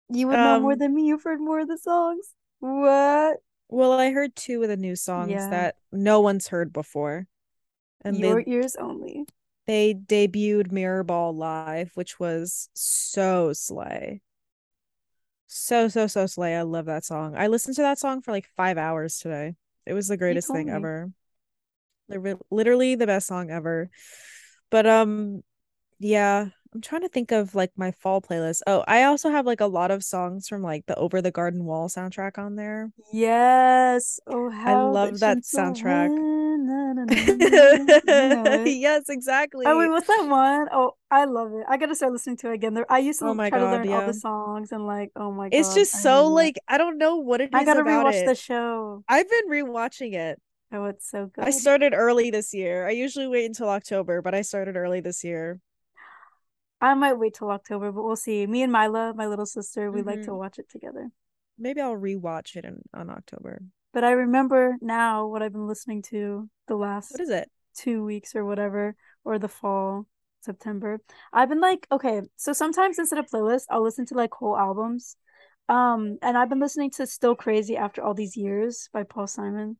[0.09, 1.05] You would um, know more um, than me.
[1.05, 2.33] You've heard more of the songs.
[2.59, 3.37] What?
[3.69, 5.49] Well, I heard two of the new songs yeah.
[5.49, 7.27] that no one's heard before.
[8.01, 9.25] And Your they, ears only.
[9.65, 14.21] They debuted Mirrorball live, which was so slay.
[15.47, 16.55] So, so, so slay.
[16.55, 17.35] I love that song.
[17.37, 19.55] I listened to that song for like five hours today.
[19.85, 20.73] It was the greatest thing me.
[20.73, 21.11] ever.
[22.49, 23.89] Literally the best song ever.
[24.69, 25.43] But um
[25.99, 28.61] yeah, I'm trying to think of like my fall playlist.
[28.67, 31.65] Oh, I also have like a lot of songs from like the Over the Garden
[31.65, 32.91] Wall soundtrack on there.
[33.11, 34.19] Yes.
[34.27, 36.09] Oh, how I love that soundtrack.
[38.67, 39.65] yes, oh, exactly.
[39.65, 40.67] Oh wait, what's that one?
[40.71, 41.65] Oh, I love it.
[41.67, 42.73] I gotta start listening to it again.
[42.73, 43.99] There, I used to oh my try God, to learn yeah.
[43.99, 46.97] all the songs and like, oh my god, it's just I so like I don't
[46.97, 47.59] know what it is.
[47.59, 48.25] I gotta rewatch it.
[48.25, 49.03] the show.
[49.07, 50.39] I've been rewatching it.
[50.71, 51.45] Oh, it's so good.
[51.45, 52.85] I started early this year.
[52.85, 55.59] I usually wait until October, but I started early this year.
[56.79, 58.45] I might wait till October, but we'll see.
[58.45, 60.09] Me and Mila, my little sister, we mm-hmm.
[60.09, 60.37] like to mm-hmm.
[60.37, 61.09] watch it together.
[61.57, 63.61] Maybe I'll rewatch it in on October.
[63.93, 67.49] But I remember now what I've been listening to the last What is it?
[67.77, 70.05] 2 weeks or whatever or the fall,
[70.41, 70.99] September.
[71.33, 75.15] I've been like, okay, so sometimes instead of playlists, I'll listen to like whole albums.
[75.67, 79.77] Um and I've been listening to Still Crazy After All These Years by Paul Simon.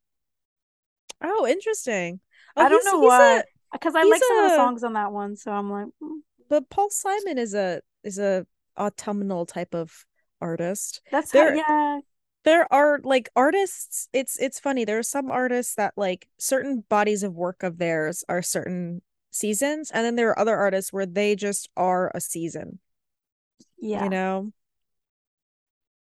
[1.21, 2.19] Oh, interesting.
[2.55, 3.43] Oh, I don't know why.
[3.71, 4.25] Because I like a...
[4.25, 7.53] some of the songs on that one, so I'm like, mm but Paul Simon is
[7.53, 8.45] a is a
[8.77, 10.05] autumnal type of
[10.41, 11.01] artist.
[11.11, 11.99] That's there, how, yeah.
[12.43, 14.07] There are like artists.
[14.13, 14.85] It's it's funny.
[14.85, 19.91] There are some artists that like certain bodies of work of theirs are certain seasons,
[19.91, 22.79] and then there are other artists where they just are a season.
[23.77, 24.53] Yeah, you know.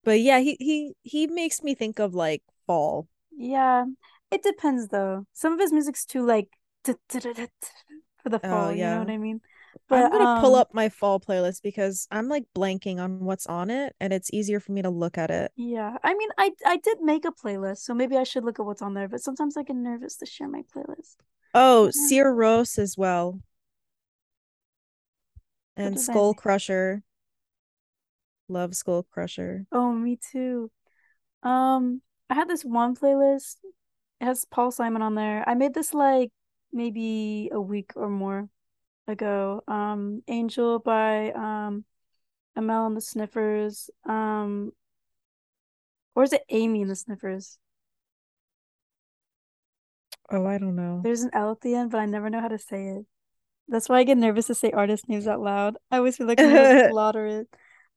[0.04, 3.08] But yeah, he he he makes me think of like fall.
[3.36, 3.86] Yeah,
[4.32, 5.25] it depends though.
[5.34, 6.47] Some of his music's too like
[6.84, 6.93] for
[8.30, 8.39] the fall.
[8.43, 8.71] oh, fall.
[8.73, 9.41] You know what I mean?
[9.89, 13.47] But, I'm gonna um, pull up my fall playlist because I'm like blanking on what's
[13.47, 15.52] on it, and it's easier for me to look at it.
[15.56, 18.65] Yeah, I mean, I I did make a playlist, so maybe I should look at
[18.65, 19.08] what's on there.
[19.08, 21.15] But sometimes I get nervous to share my playlist.
[21.56, 23.41] Oh, Sigur Rós as well,
[25.75, 27.02] and Skullcrusher.
[28.47, 29.65] Love Skullcrusher.
[29.71, 30.71] Oh, me too.
[31.43, 33.58] Um, I had this one playlist.
[34.21, 35.43] It has Paul Simon on there.
[35.47, 36.32] I made this like
[36.71, 38.49] maybe a week or more
[39.10, 39.63] ago.
[39.67, 41.86] Um, Angel by um,
[42.58, 43.89] Amyl and the Sniffers.
[44.06, 44.72] Um,
[46.15, 47.58] or is it Amy and the Sniffers?
[50.32, 51.02] Oh, I don't know.
[51.04, 53.06] There's an L at the end, but I never know how to say it.
[53.67, 55.78] That's why I get nervous to say artist names out loud.
[55.91, 57.48] I always feel like I'm gonna slaughter it.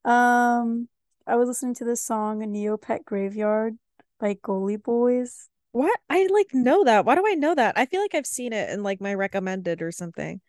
[0.05, 0.89] Um,
[1.27, 3.77] I was listening to this song "Neopet Graveyard"
[4.19, 5.49] by Goalie Boys.
[5.73, 5.99] What?
[6.11, 7.05] I like know that.
[7.05, 7.77] Why do I know that?
[7.79, 10.41] I feel like I've seen it in like my recommended or something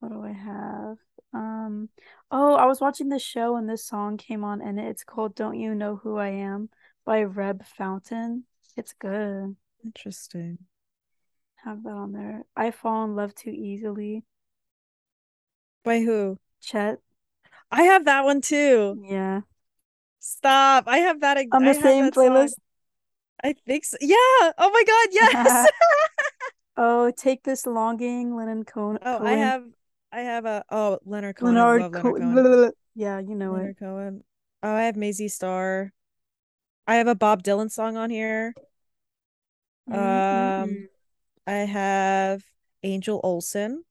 [0.00, 0.98] what do I have?
[1.32, 1.88] Um,
[2.30, 5.58] oh, I was watching this show and this song came on and it's called Don't
[5.58, 6.70] You Know Who I Am
[7.04, 8.44] by Reb Fountain.
[8.76, 9.56] It's good.
[9.84, 10.58] Interesting.
[11.64, 12.44] Have that on there.
[12.56, 14.24] I Fall in Love Too Easily.
[15.84, 16.38] By who?
[16.60, 16.98] Chet.
[17.70, 19.02] I have that one too.
[19.04, 19.40] Yeah.
[20.20, 20.84] Stop.
[20.86, 22.50] I have that on the I same playlist.
[22.50, 22.64] Song.
[23.42, 23.96] I think so.
[24.00, 24.16] Yeah.
[24.16, 25.68] Oh my god, yes.
[26.76, 28.98] oh, take this longing, Leonard Cohen.
[29.02, 29.64] Oh, I have
[30.12, 31.54] I have a oh Leonard Cohen.
[31.54, 32.72] Leonard, Co- Leonard Cohen.
[32.94, 33.58] Yeah, you know it.
[33.58, 33.78] Leonard it.
[33.78, 34.24] Cohen.
[34.62, 35.92] Oh, I have Mazzy Star.
[36.86, 38.54] I have a Bob Dylan song on here.
[39.90, 40.62] Mm-hmm.
[40.62, 40.88] Um,
[41.46, 42.42] I have
[42.82, 43.84] Angel Olsen.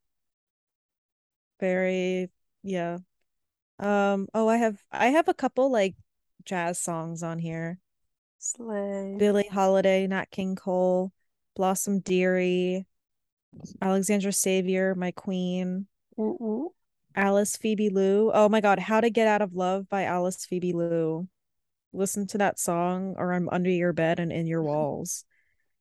[1.59, 2.29] Very
[2.63, 2.99] yeah.
[3.79, 4.27] Um.
[4.33, 5.95] Oh, I have I have a couple like
[6.45, 7.79] jazz songs on here.
[8.39, 9.15] Slay.
[9.17, 11.11] Billie Holiday, Nat King Cole,
[11.55, 12.85] Blossom Dearie,
[13.81, 15.87] Alexandra Savior, My Queen.
[16.17, 16.67] Mm-mm.
[17.15, 18.31] Alice Phoebe Lou.
[18.33, 21.27] Oh my god, How to Get Out of Love by Alice Phoebe Lou.
[21.93, 25.23] Listen to that song or I'm under your bed and in your walls.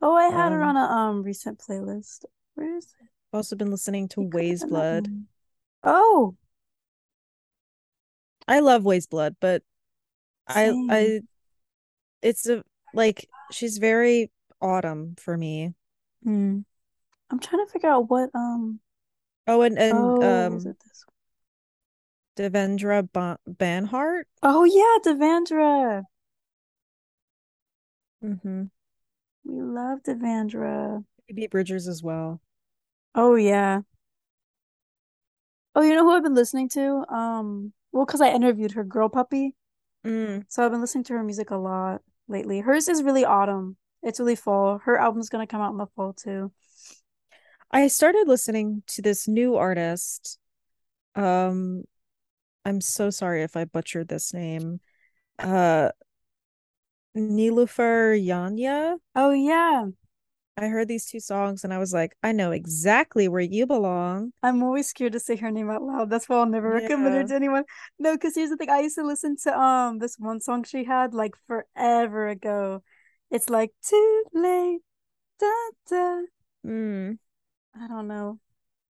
[0.01, 2.25] Oh, I had um, it on a um recent playlist.
[2.55, 3.09] Where is it?
[3.33, 5.09] I've also been listening to Weyes Blood.
[5.83, 6.37] Oh.
[8.47, 9.63] I love Weyes Blood, but
[10.51, 10.91] Same.
[10.91, 11.21] I I
[12.23, 12.63] it's a
[12.93, 14.31] like she's very
[14.61, 15.75] autumn for me.
[16.23, 16.61] Hmm.
[17.31, 18.81] I'm trying to figure out what um
[19.47, 20.75] Oh, and and oh, um,
[22.37, 24.25] Devendra ba- Banhart.
[24.43, 26.03] Oh yeah, Devendra.
[28.25, 28.65] Mm-hmm.
[29.45, 31.05] We love Devendra.
[31.29, 32.41] Phoebe Bridgers as well.
[33.15, 33.83] Oh yeah.
[35.75, 37.05] Oh, you know who I've been listening to?
[37.13, 39.51] Um, well, because I interviewed her Girlpuppy.
[40.07, 40.45] Mm.
[40.49, 42.61] So I've been listening to her music a lot lately.
[42.61, 43.77] Hers is really autumn.
[44.03, 44.79] It's really fall.
[44.79, 46.53] Her album's gonna come out in the fall too.
[47.75, 50.39] I started listening to this new artist.
[51.17, 51.85] Um
[52.65, 54.81] I'm so sorry if I butchered this name.
[55.41, 55.91] Uh
[57.17, 58.97] Nilüfer Yanya.
[59.17, 59.87] Oh yeah.
[60.57, 64.33] I heard these two songs and I was like, I know exactly where you belong.
[64.41, 66.11] I'm always scared to say her name out loud.
[66.11, 66.83] That's why I'll never yeah.
[66.83, 67.65] recommend her to anyone.
[67.99, 68.71] No, because here's the thing.
[68.71, 72.85] I used to listen to um this one song she had like forever ago.
[73.33, 74.79] It's like too late.
[75.41, 75.51] Da,
[75.91, 76.21] da.
[76.65, 77.19] Mm.
[77.81, 78.39] I don't know.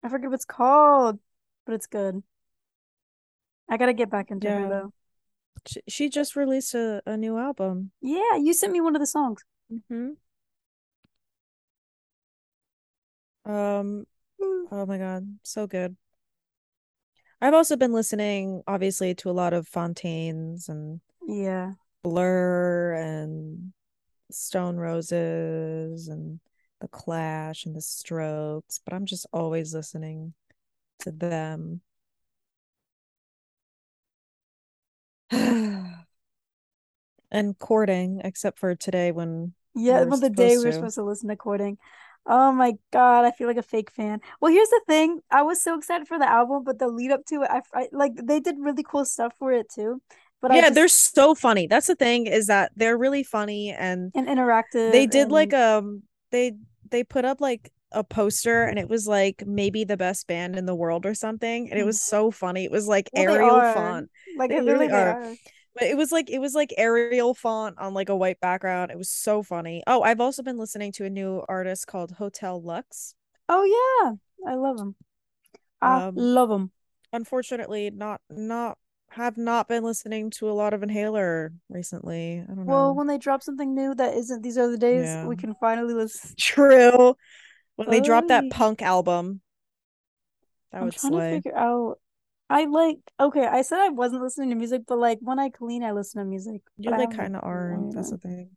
[0.02, 1.18] I forget what it's called,
[1.66, 2.22] but it's good.
[3.68, 4.58] I gotta get back into yeah.
[4.58, 4.92] her though.
[5.66, 7.92] She, she just released a, a new album.
[8.00, 9.42] Yeah, you sent me one of the songs.
[9.72, 10.10] Mm-hmm.
[13.50, 14.06] Um,
[14.70, 15.96] oh my god, so good.
[17.40, 21.72] I've also been listening, obviously, to a lot of Fontaines and yeah,
[22.02, 23.72] Blur and
[24.30, 26.40] Stone Roses and
[26.82, 30.34] The Clash and The Strokes, but I'm just always listening
[30.98, 31.80] to them.
[35.30, 35.96] and
[37.60, 41.36] courting, except for today when yeah, we the day we were supposed to listen to
[41.36, 41.78] courting.
[42.26, 44.20] Oh my god, I feel like a fake fan.
[44.40, 47.24] Well, here's the thing: I was so excited for the album, but the lead up
[47.26, 50.02] to it, I, I like they did really cool stuff for it too.
[50.40, 50.74] But yeah, just...
[50.74, 51.68] they're so funny.
[51.68, 54.90] That's the thing is that they're really funny and and interactive.
[54.90, 55.32] They did and...
[55.32, 56.02] like um
[56.32, 56.54] they
[56.92, 60.66] they put up like a poster and it was like maybe the best band in
[60.66, 62.16] the world or something, and it was mm-hmm.
[62.16, 62.64] so funny.
[62.64, 64.10] It was like well, Arial font.
[64.36, 65.22] Like they, really are.
[65.22, 65.34] are.
[65.74, 68.90] But it was like it was like Arial font on like a white background.
[68.90, 69.82] It was so funny.
[69.86, 73.14] Oh, I've also been listening to a new artist called Hotel Lux.
[73.48, 74.94] Oh yeah, I love him.
[75.80, 76.70] I um, love him.
[77.12, 78.78] Unfortunately, not not
[79.14, 82.42] have not been listening to a lot of Inhaler recently.
[82.42, 82.72] I don't know.
[82.72, 85.26] Well, when they drop something new that isn't these are the days, yeah.
[85.26, 86.34] we can finally listen.
[86.40, 87.14] True.
[87.76, 89.40] When they drop that punk album,
[90.70, 91.30] that I'm trying slay.
[91.30, 91.98] to figure out
[92.50, 95.82] I like okay, I said I wasn't listening to music, but like when I clean,
[95.82, 96.62] I listen to music.
[96.76, 97.78] You like kind of are.
[97.92, 98.50] That's the thing.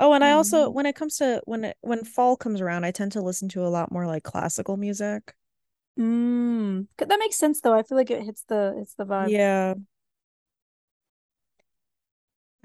[0.00, 0.74] Oh, and I also mm.
[0.74, 3.64] when it comes to when it when fall comes around, I tend to listen to
[3.64, 5.34] a lot more like classical music.
[5.98, 6.86] Mm.
[6.98, 7.74] That makes sense though.
[7.74, 9.30] I feel like it hits the it's the vibe.
[9.30, 9.74] Yeah.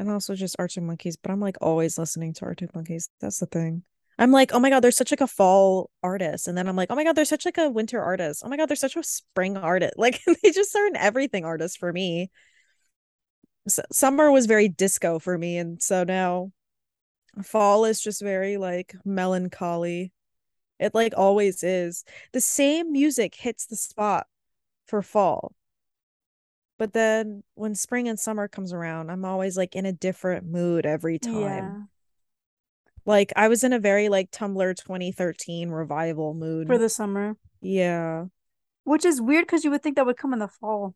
[0.04, 3.08] And also just Arctic Monkeys, but I'm like always listening to Arctic Monkeys.
[3.22, 3.84] That's the thing.
[4.20, 6.91] I'm like, oh my god, there's such like a fall artist, and then I'm like,
[6.91, 8.43] oh my god, there's such like a winter artist.
[8.45, 9.93] Oh my god, there's such a spring artist.
[9.97, 12.32] Like they just are an everything artist for me.
[13.93, 16.51] summer was very disco for me, and so now
[17.41, 20.12] fall is just very like melancholy.
[20.80, 22.04] It like always is.
[22.34, 24.28] The same music hits the spot
[24.86, 25.54] for fall.
[26.80, 30.86] But then when spring and summer comes around, I'm always like in a different mood
[30.86, 31.41] every time.
[31.41, 31.80] Yeah.
[33.05, 37.36] Like I was in a very like Tumblr 2013 revival mood for the summer.
[37.61, 38.26] Yeah.
[38.86, 40.95] Which is weird because you would think that would come in the fall.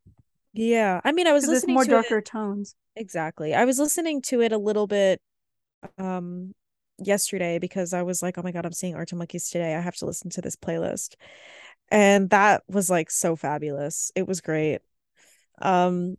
[0.53, 1.01] Yeah.
[1.03, 2.25] I mean, I was listening to more to darker it...
[2.25, 2.75] tones.
[2.95, 3.53] Exactly.
[3.53, 5.21] I was listening to it a little bit
[5.97, 6.53] um
[6.97, 9.75] yesterday because I was like, oh my god, I'm seeing Arctic Monkeys today.
[9.75, 11.15] I have to listen to this playlist.
[11.89, 14.11] And that was like so fabulous.
[14.15, 14.79] It was great.
[15.61, 16.17] Um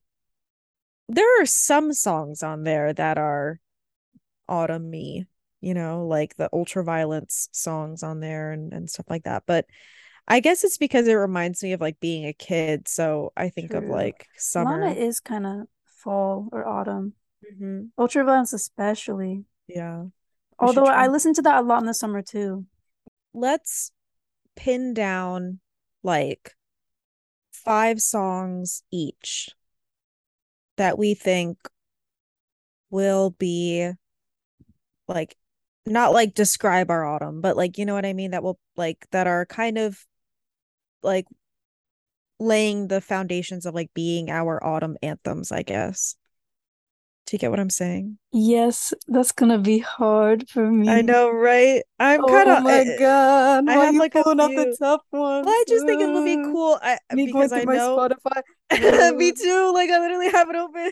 [1.09, 3.61] there are some songs on there that are
[4.49, 5.27] autumny
[5.61, 9.45] you know, like the ultraviolence songs on there and, and stuff like that.
[9.47, 9.67] But
[10.27, 12.87] I guess it's because it reminds me of like being a kid.
[12.89, 13.81] So I think True.
[13.81, 14.81] of like summer.
[14.81, 17.15] Lana is kind of fall or autumn.
[17.51, 17.85] Mm-hmm.
[17.99, 19.45] Ultraviolence, especially.
[19.67, 20.03] Yeah.
[20.03, 20.11] We
[20.61, 22.67] Although I listen to that a lot in the summer too.
[23.33, 23.93] Let's
[24.57, 25.61] pin down
[26.03, 26.53] like
[27.69, 29.51] five songs each
[30.79, 31.59] that we think
[32.91, 33.93] will be
[35.07, 35.37] like
[35.87, 39.07] not like describe our autumn, but like you know what I mean that will like
[39.11, 40.05] that are kind of
[41.03, 41.27] like
[42.41, 46.17] laying the foundations of like being our autumn anthems, I guess.
[47.29, 48.17] Do you get what I'm saying?
[48.33, 50.89] Yes, that's gonna be hard for me.
[50.89, 51.83] I know, right?
[51.99, 52.61] I'm kind of.
[52.61, 53.69] Oh my eh, god!
[53.69, 55.47] I have like pulling up the tough one.
[55.47, 56.79] I just think it would be cool.
[56.81, 57.99] I, me because I know.
[57.99, 59.15] Spotify.
[59.19, 59.73] me too.
[59.75, 60.91] Like I literally have it open.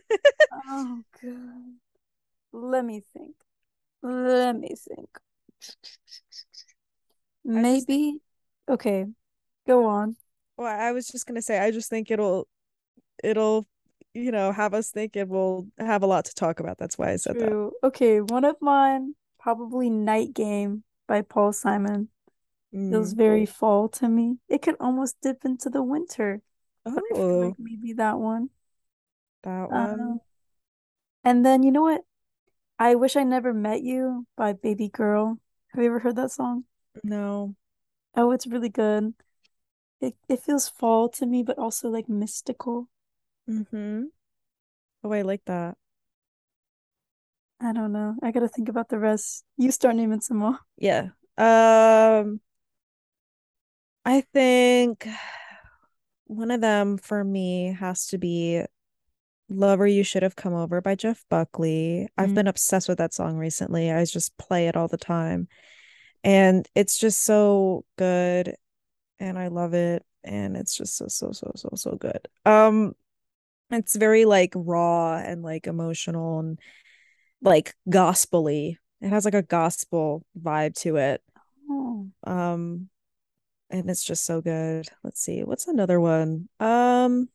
[0.68, 1.74] oh god.
[2.52, 3.34] Let me think.
[4.02, 5.08] Let me think.
[7.46, 8.20] Maybe.
[8.68, 9.06] Okay.
[9.66, 10.16] Go on.
[10.58, 12.46] Well, I was just gonna say, I just think it'll,
[13.24, 13.66] it'll,
[14.16, 16.78] you know, have us think we'll have a lot to talk about.
[16.78, 17.72] That's why I said True.
[17.82, 17.88] that.
[17.88, 22.08] Okay, one of mine, probably Night Game by Paul Simon.
[22.74, 22.90] Mm.
[22.90, 24.38] Feels very fall to me.
[24.48, 26.42] It could almost dip into the winter.
[26.84, 27.00] Oh,
[27.46, 28.50] like maybe that one.
[29.42, 30.00] That one.
[30.00, 30.20] Um,
[31.24, 32.02] and then you know what?
[32.78, 35.38] I wish I never met you by Baby Girl.
[35.72, 36.64] Have you ever heard that song?
[37.02, 37.54] No.
[38.14, 39.14] Oh, it's really good.
[40.00, 42.88] It it feels fall to me, but also like mystical.
[43.48, 44.04] Mm-hmm.
[45.04, 45.76] Oh, I like that.
[47.60, 48.16] I don't know.
[48.22, 49.44] I gotta think about the rest.
[49.56, 50.58] You start naming some more.
[50.76, 51.08] Yeah.
[51.38, 52.40] Um,
[54.04, 55.06] I think
[56.26, 58.62] one of them for me has to be
[59.48, 62.08] Lover You Should Have Come Over by Jeff Buckley.
[62.18, 62.34] I've Mm.
[62.34, 63.90] been obsessed with that song recently.
[63.92, 65.48] I just play it all the time.
[66.24, 68.56] And it's just so good
[69.20, 72.28] and I love it and it's just so so so so so good.
[72.44, 72.94] Um
[73.70, 76.58] it's very like raw and like emotional and
[77.42, 78.78] like gospely.
[79.00, 81.22] It has like a gospel vibe to it.
[81.70, 82.90] Oh, Um
[83.70, 84.88] and it's just so good.
[85.04, 85.44] Let's see.
[85.44, 86.48] What's another one?
[86.60, 87.28] Um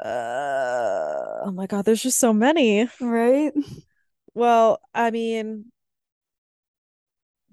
[0.00, 2.88] uh oh my god, there's just so many.
[3.00, 3.52] right?
[4.34, 5.72] Well, I mean,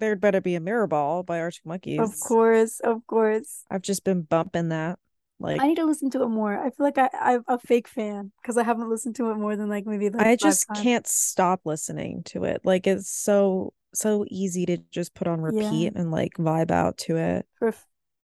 [0.01, 2.01] there'd better be a Mirrorball by Arctic Monkeys.
[2.01, 3.63] Of course, of course.
[3.71, 4.99] I've just been bumping that.
[5.39, 6.53] Like I need to listen to it more.
[6.59, 9.55] I feel like I, I'm a fake fan because I haven't listened to it more
[9.55, 10.79] than like maybe like I just times.
[10.81, 12.61] can't stop listening to it.
[12.63, 15.63] Like it's so so easy to just put on Yeah.
[15.65, 17.47] repeat and like vibe out to it.
[17.57, 17.87] for f-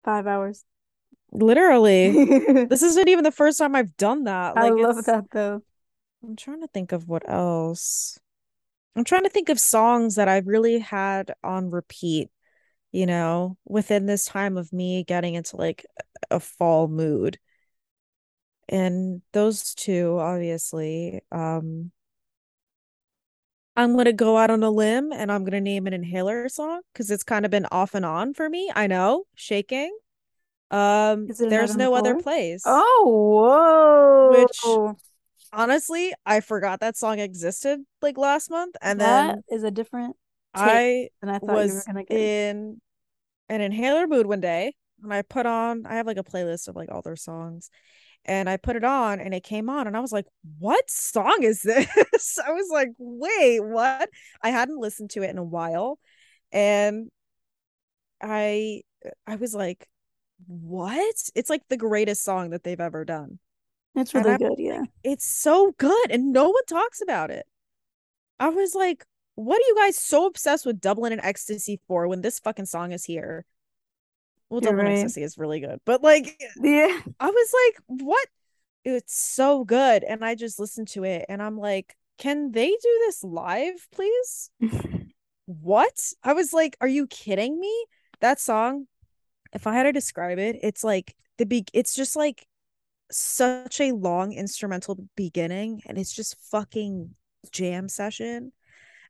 [0.05, 0.65] five hours.
[1.33, 2.11] Literally.
[2.71, 4.57] This isn't even the first time I've done that.
[4.57, 5.63] I Like love that though.
[6.23, 8.19] I'm trying to think of what else.
[8.97, 12.31] I'm trying to think of songs that I've really had on repeat,
[12.93, 15.85] you know, within this time of me getting into like
[16.31, 17.39] a fall mood.
[18.69, 21.91] And those two, obviously, um,
[23.77, 27.11] I'm gonna go out on a limb and I'm gonna name an inhaler song because
[27.11, 28.71] it's kind of been off and on for me.
[28.75, 29.97] I know, shaking.
[30.71, 32.63] Um, Is it a Night there's on the no other place.
[32.65, 33.05] Oh,
[33.43, 34.41] whoa.
[34.41, 35.05] Which-
[35.55, 40.17] Honestly, I forgot that song existed like last month, and That then is a different
[40.55, 42.33] I and I thought you were was gonna get.
[42.33, 42.81] in
[43.49, 46.77] an inhaler mood one day and I put on I have like a playlist of
[46.77, 47.71] like all their songs
[48.25, 50.27] and I put it on and it came on and I was like
[50.59, 52.39] what song is this?
[52.47, 54.11] I was like wait what?
[54.43, 55.99] I hadn't listened to it in a while
[56.53, 57.11] and
[58.21, 58.83] I
[59.27, 59.89] I was like
[60.47, 61.15] what?
[61.35, 63.39] It's like the greatest song that they've ever done
[63.95, 64.83] It's really good, yeah.
[65.03, 67.47] it's so good and no one talks about it
[68.41, 69.05] I was like
[69.37, 72.93] what are you guys so obsessed with Dublin and Ecstasy for when this fucking song
[72.93, 73.45] is here?
[74.49, 74.99] Well, You're Dublin right.
[74.99, 77.01] Ecstasy is really good, but like Yeah.
[77.21, 78.29] I was like, what?
[78.85, 80.05] It's so good.
[80.05, 84.51] And I just listened to it and I'm like, can they do this live, please?
[85.47, 86.01] What?
[86.23, 87.87] I was like, are you kidding me?
[88.21, 88.87] That song,
[89.53, 92.47] if I had to describe it, it's like the big it's just like
[93.15, 97.15] such a long instrumental beginning and it's just fucking
[97.53, 98.53] jam session.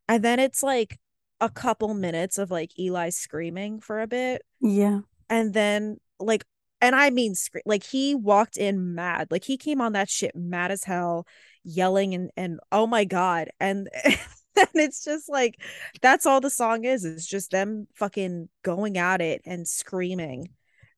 [0.07, 0.99] And then it's like
[1.41, 4.99] a couple minutes of like Eli screaming for a bit Yeah.
[5.29, 6.45] and then like
[6.81, 10.35] and I mean scre- like he walked in mad like he came on that shit
[10.35, 11.25] mad as hell
[11.63, 15.59] yelling and and oh my god and and it's just like
[16.01, 20.49] that's all the song is it's just them fucking going at it and screaming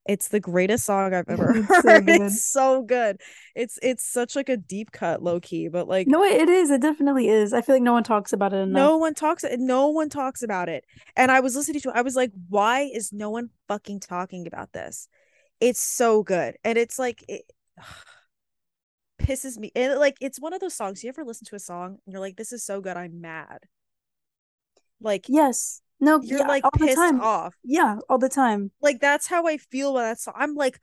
[0.08, 2.20] it's the greatest song I've ever It's so heard good.
[2.22, 3.20] it's so good
[3.54, 6.70] it's it's such like a deep cut low key but like No, it is.
[6.70, 7.52] It definitely is.
[7.52, 8.74] I feel like no one talks about it enough.
[8.74, 10.84] no one talks no one talks about it
[11.16, 14.46] and i was listening to it i was like why is no one fucking talking
[14.46, 15.08] about this
[15.60, 17.42] it's so good and it's like it
[19.20, 21.98] pisses me and like it's one of those songs you ever listen to a song
[22.06, 23.58] and you're like this is so good i'm mad
[25.00, 25.82] like Yes.
[26.00, 27.20] No, you're yeah, like all the pissed time.
[27.20, 27.56] off.
[27.64, 28.70] Yeah, all the time.
[28.80, 30.78] like that's how i feel about that song i'm like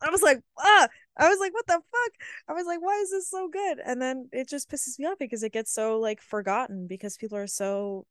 [0.00, 2.12] i was like ah i was like what the fuck?
[2.48, 3.78] I was like why is this so good?
[3.84, 7.38] And then it just pisses me off because it gets so like forgotten because people
[7.38, 8.06] are so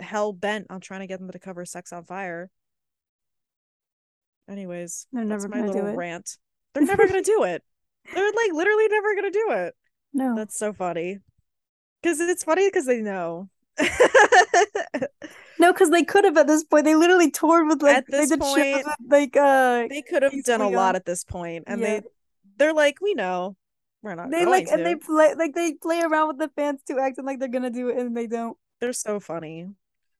[0.00, 2.50] hell bent on trying to get them to cover sex on fire.
[4.48, 5.96] Anyways They're that's never my little it.
[5.96, 6.36] rant.
[6.74, 7.62] They're never gonna do it.
[8.14, 9.74] They're like literally never gonna do it.
[10.12, 10.34] No.
[10.34, 11.18] that's so funny.
[12.02, 13.48] Because it's funny because they know
[15.58, 16.86] No, because they could have at this point.
[16.86, 20.32] They literally toured with like At they this point, with, like uh they could have
[20.44, 20.74] done a Leon.
[20.74, 22.00] lot at this point and Yeah.
[22.00, 22.02] they
[22.56, 23.56] they're like we know
[24.02, 24.72] we're not they going like to.
[24.74, 27.68] and they play like they play around with the fans too, acting like they're gonna
[27.70, 28.56] do it and they don't.
[28.80, 29.68] they're so funny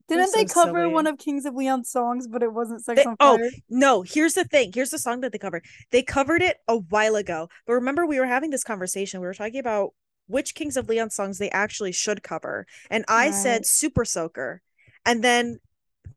[0.08, 0.92] Didn't they so cover silly.
[0.92, 3.50] one of Kings of Leon's songs, but it wasn't Sex They- on oh Fire?
[3.70, 7.16] no here's the thing here's the song that they covered they covered it a while
[7.16, 9.94] ago but remember we were having this conversation we were talking about
[10.30, 14.62] which kings of leon songs they actually should cover and i said super soaker
[15.04, 15.58] and then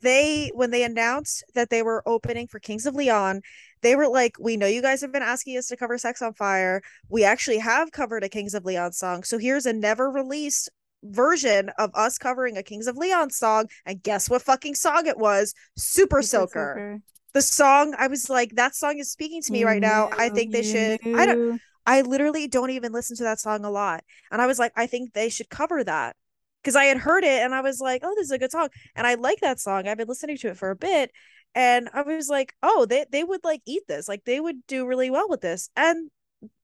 [0.02, 3.42] they when they announced that they were opening for kings of leon
[3.84, 6.34] they were like, We know you guys have been asking us to cover Sex on
[6.34, 6.82] Fire.
[7.10, 9.24] We actually have covered a Kings of Leon song.
[9.24, 10.70] So here's a never released
[11.04, 13.68] version of us covering a Kings of Leon song.
[13.86, 15.54] And guess what fucking song it was?
[15.76, 16.74] Super, Super Soaker.
[16.76, 17.02] Soaker.
[17.34, 20.10] The song, I was like, that song is speaking to me right now.
[20.18, 21.00] I think they should.
[21.16, 21.60] I don't.
[21.86, 24.04] I literally don't even listen to that song a lot.
[24.32, 26.16] And I was like, I think they should cover that.
[26.62, 28.70] Because I had heard it and I was like, oh, this is a good song.
[28.96, 29.86] And I like that song.
[29.86, 31.12] I've been listening to it for a bit
[31.56, 34.86] and i was like oh they they would like eat this like they would do
[34.86, 36.10] really well with this and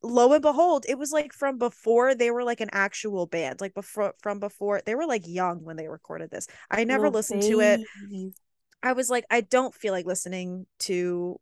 [0.03, 3.73] lo and behold it was like from before they were like an actual band like
[3.73, 7.53] before from before they were like young when they recorded this i never listened baby.
[7.53, 8.33] to it
[8.83, 11.39] i was like i don't feel like listening to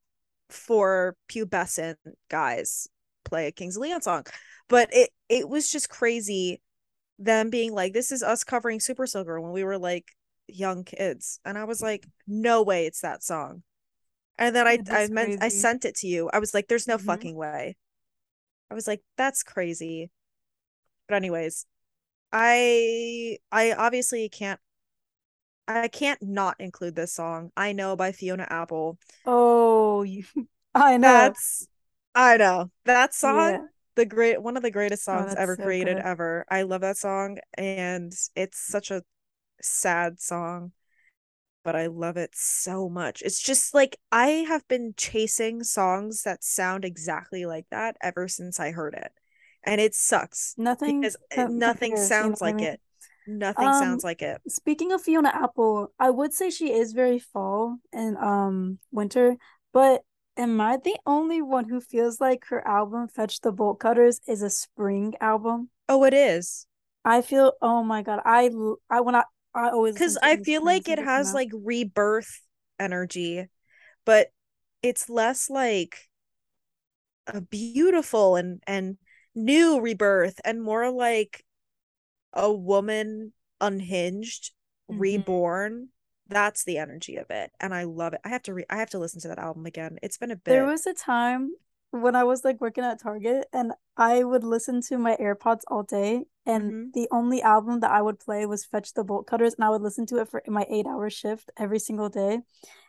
[0.49, 1.95] four pubescent
[2.29, 2.87] guys
[3.27, 4.25] play a kings leon song.
[4.69, 6.61] But it it was just crazy
[7.19, 10.05] them being like this is us covering super soaker when we were like
[10.47, 11.39] young kids.
[11.45, 13.63] And i was like no way it's that song.
[14.37, 15.41] And then i i meant crazy.
[15.41, 16.29] i sent it to you.
[16.31, 17.07] I was like there's no mm-hmm.
[17.07, 17.75] fucking way.
[18.69, 20.11] I was like that's crazy.
[21.07, 21.65] But anyways
[22.31, 24.59] i i obviously can't
[25.65, 27.51] i can't not include this song.
[27.55, 28.97] I know by fiona apple.
[29.25, 30.23] Oh you
[30.75, 31.07] i know.
[31.07, 31.67] That's
[32.17, 33.61] i know that song yeah.
[33.95, 36.05] the great one of the greatest oh, songs oh, ever so created good.
[36.05, 39.01] ever i love that song and it's such a
[39.61, 40.71] sad song,
[41.63, 43.21] but I love it so much.
[43.21, 48.59] It's just like I have been chasing songs that sound exactly like that ever since
[48.59, 49.11] I heard it.
[49.63, 50.53] And it sucks.
[50.57, 51.17] Nothing because
[51.49, 52.67] nothing sounds you know like I mean?
[52.67, 52.81] it.
[53.29, 54.39] Nothing um, sounds like it.
[54.47, 59.35] Speaking of Fiona Apple, I would say she is very fall and um winter,
[59.73, 60.03] but
[60.37, 64.41] am I the only one who feels like her album Fetch the Bolt Cutters is
[64.41, 65.69] a spring album?
[65.89, 66.67] Oh, it is.
[67.03, 68.21] I feel oh my god.
[68.23, 68.49] I
[68.89, 69.23] I when I
[69.53, 72.41] I always because I feel like it has like rebirth
[72.79, 73.47] energy,
[74.05, 74.27] but
[74.83, 75.97] it's less like
[77.25, 78.97] a beautiful and and
[79.35, 81.43] new rebirth and more like
[82.33, 84.53] a woman unhinged
[84.89, 84.99] mm-hmm.
[84.99, 85.89] reborn
[86.29, 88.89] that's the energy of it and i love it i have to re- i have
[88.89, 91.51] to listen to that album again it's been a bit there was a time
[91.91, 95.83] when I was like working at Target and I would listen to my AirPods all
[95.83, 96.83] day and mm-hmm.
[96.93, 99.81] the only album that I would play was Fetch the Bolt Cutters and I would
[99.81, 102.39] listen to it for my 8-hour shift every single day.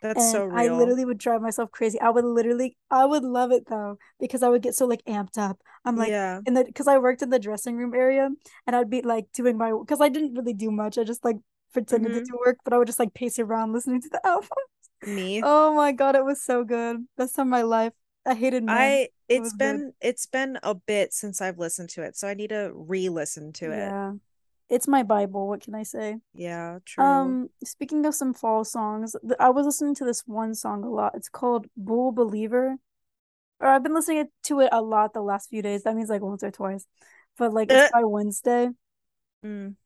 [0.03, 0.59] That's and so real.
[0.59, 2.01] I literally would drive myself crazy.
[2.01, 5.39] I would literally I would love it though because I would get so like amped
[5.39, 5.61] up.
[5.85, 6.41] I'm like yeah.
[6.47, 8.29] in the cuz I worked in the dressing room area
[8.67, 10.99] and I'd be like doing my cuz I didn't really do much.
[10.99, 11.37] I just like
[11.73, 12.21] pretended mm-hmm.
[12.21, 14.49] to do work, but I would just like pace around listening to the album.
[15.07, 15.41] Me.
[15.45, 17.07] Oh my god, it was so good.
[17.17, 17.93] Best time of my life.
[18.27, 18.77] I hated men.
[18.77, 19.93] I it's it been good.
[20.01, 23.71] it's been a bit since I've listened to it, so I need to re-listen to
[23.73, 23.79] it.
[23.79, 24.13] Yeah.
[24.69, 26.17] It's my Bible, what can I say?
[26.35, 27.03] Yeah, true.
[27.03, 31.15] Um speaking of some fall songs, I was listening to this one song a lot.
[31.15, 32.77] It's called Bull Believer.
[33.61, 35.83] Or I've been listening to it a lot the last few days.
[35.83, 36.87] That means like once or twice.
[37.39, 38.69] But like it's by Wednesday.
[39.45, 39.77] Mm.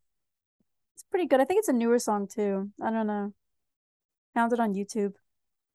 [1.03, 1.41] It's pretty good.
[1.41, 2.71] I think it's a newer song too.
[2.81, 3.33] I don't know.
[4.35, 5.15] Found it on YouTube.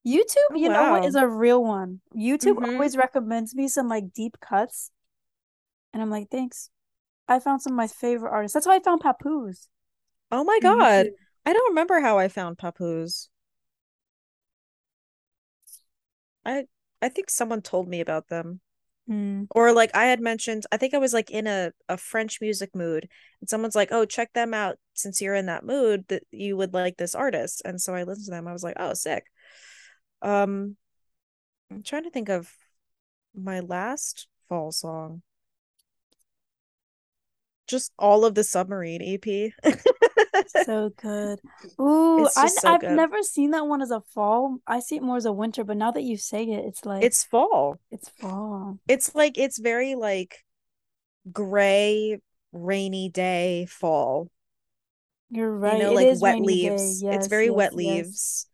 [0.07, 0.73] YouTube, oh, you wow.
[0.73, 1.99] know what, is a real one.
[2.15, 2.71] YouTube mm-hmm.
[2.71, 4.91] always recommends me some like deep cuts.
[5.93, 6.69] And I'm like, thanks.
[7.27, 8.53] I found some of my favorite artists.
[8.53, 9.67] That's how I found Papooz.
[10.31, 11.07] Oh my god.
[11.45, 13.27] I don't remember how I found Papooz.
[16.45, 16.65] I
[17.01, 18.61] I think someone told me about them.
[19.09, 19.47] Mm.
[19.51, 22.75] Or like I had mentioned, I think I was like in a, a French music
[22.75, 23.07] mood
[23.39, 26.73] and someone's like, Oh, check them out since you're in that mood that you would
[26.73, 27.61] like this artist.
[27.63, 28.47] And so I listened to them.
[28.47, 29.25] I was like, Oh, sick.
[30.21, 30.75] Um,
[31.71, 32.51] I'm trying to think of
[33.35, 35.21] my last fall song.
[37.67, 39.53] Just all of the submarine EP.
[40.63, 41.39] so good.
[41.79, 42.91] Ooh, I, so I've good.
[42.91, 44.57] never seen that one as a fall.
[44.67, 47.03] I see it more as a winter, but now that you say it, it's like
[47.03, 47.79] it's fall.
[47.91, 48.79] It's fall.
[48.87, 50.43] It's like it's very like
[51.31, 52.19] gray,
[52.51, 54.29] rainy day fall.
[55.29, 55.77] You're right.
[55.77, 57.03] You know, it like wet leaves.
[57.03, 58.07] Yes, it's very yes, wet leaves.
[58.07, 58.45] Yes.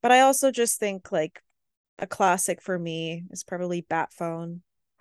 [0.00, 1.42] But I also just think like
[1.98, 4.60] a classic for me is probably Batphone.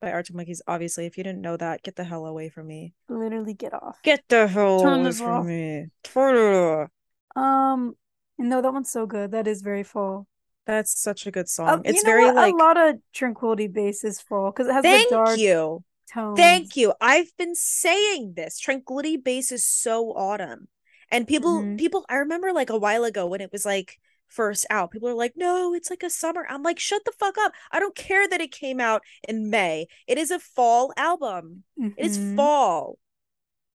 [0.00, 0.62] By Arctic Monkeys.
[0.66, 2.94] Obviously, if you didn't know that, get the hell away from me.
[3.08, 3.98] Literally get off.
[4.02, 5.46] Get the hell Turn away from off.
[5.46, 5.86] me.
[6.02, 6.88] Turn.
[7.36, 7.94] Um
[8.38, 9.32] no, that one's so good.
[9.32, 10.26] That is very full.
[10.66, 11.68] That's such a good song.
[11.68, 12.36] Uh, it's very what?
[12.36, 15.84] like a lot of tranquility base is full because it has Thank the dark you.
[16.12, 16.38] Tones.
[16.38, 16.92] Thank you.
[17.00, 18.58] I've been saying this.
[18.58, 20.68] Tranquility base is so autumn.
[21.10, 21.76] And people mm-hmm.
[21.76, 23.98] people I remember like a while ago when it was like
[24.30, 27.36] first out, people are like, "No, it's like a summer." I'm like, "Shut the fuck
[27.38, 27.52] up.
[27.70, 29.86] I don't care that it came out in May.
[30.06, 31.64] It is a fall album.
[31.78, 31.98] Mm-hmm.
[31.98, 32.36] It is mm-hmm.
[32.36, 32.98] fall."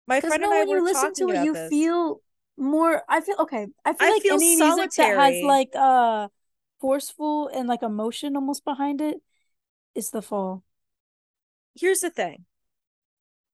[0.07, 1.71] My friend no, and I when were you listen to it, you this.
[1.71, 2.21] feel
[2.57, 3.67] more I feel okay.
[3.85, 4.85] I feel I like feel any solitary.
[4.85, 6.29] music that has like uh
[6.81, 9.01] forceful and like emotion almost behind
[9.95, 10.65] it's the fall.
[11.75, 12.45] Here's the thing.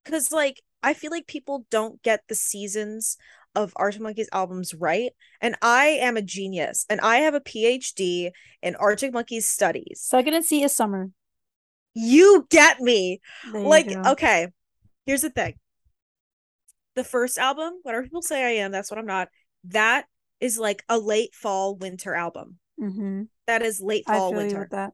[0.04, 3.16] Cause like I feel like people don't get the seasons
[3.54, 5.12] of Arctic Monkeys albums right.
[5.40, 8.30] And I am a genius and I have a PhD
[8.62, 10.00] in Arctic Monkeys studies.
[10.02, 11.10] Suck It and See is summer.
[11.94, 13.20] You get me.
[13.52, 14.48] like, okay,
[15.06, 15.54] here's the thing.
[16.94, 19.28] The first album, whatever people say I am, that's what I'm not.
[19.64, 20.06] That
[20.40, 22.58] is like a late fall winter album.
[22.80, 23.22] Mm-hmm.
[23.46, 24.68] That is late fall winter.
[24.70, 24.92] that.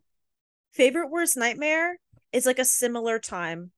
[0.73, 1.99] Favorite worst nightmare
[2.33, 3.71] is like a similar time,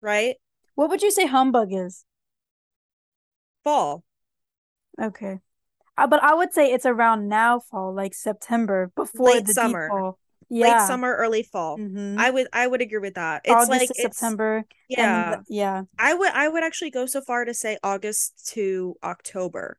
[0.00, 0.36] right?
[0.74, 2.04] What would you say humbug is?
[3.64, 4.04] Fall.
[5.00, 5.40] Okay.
[5.96, 9.88] Uh, but I would say it's around now fall, like September, before late the summer.
[9.88, 10.18] fall.
[10.50, 10.78] Yeah.
[10.78, 11.78] Late summer, early fall.
[11.78, 12.18] Mm-hmm.
[12.18, 13.42] I would I would agree with that.
[13.44, 14.64] It's August like September.
[14.88, 15.36] Yeah.
[15.36, 15.82] The, yeah.
[15.98, 19.78] I would I would actually go so far to say August to October.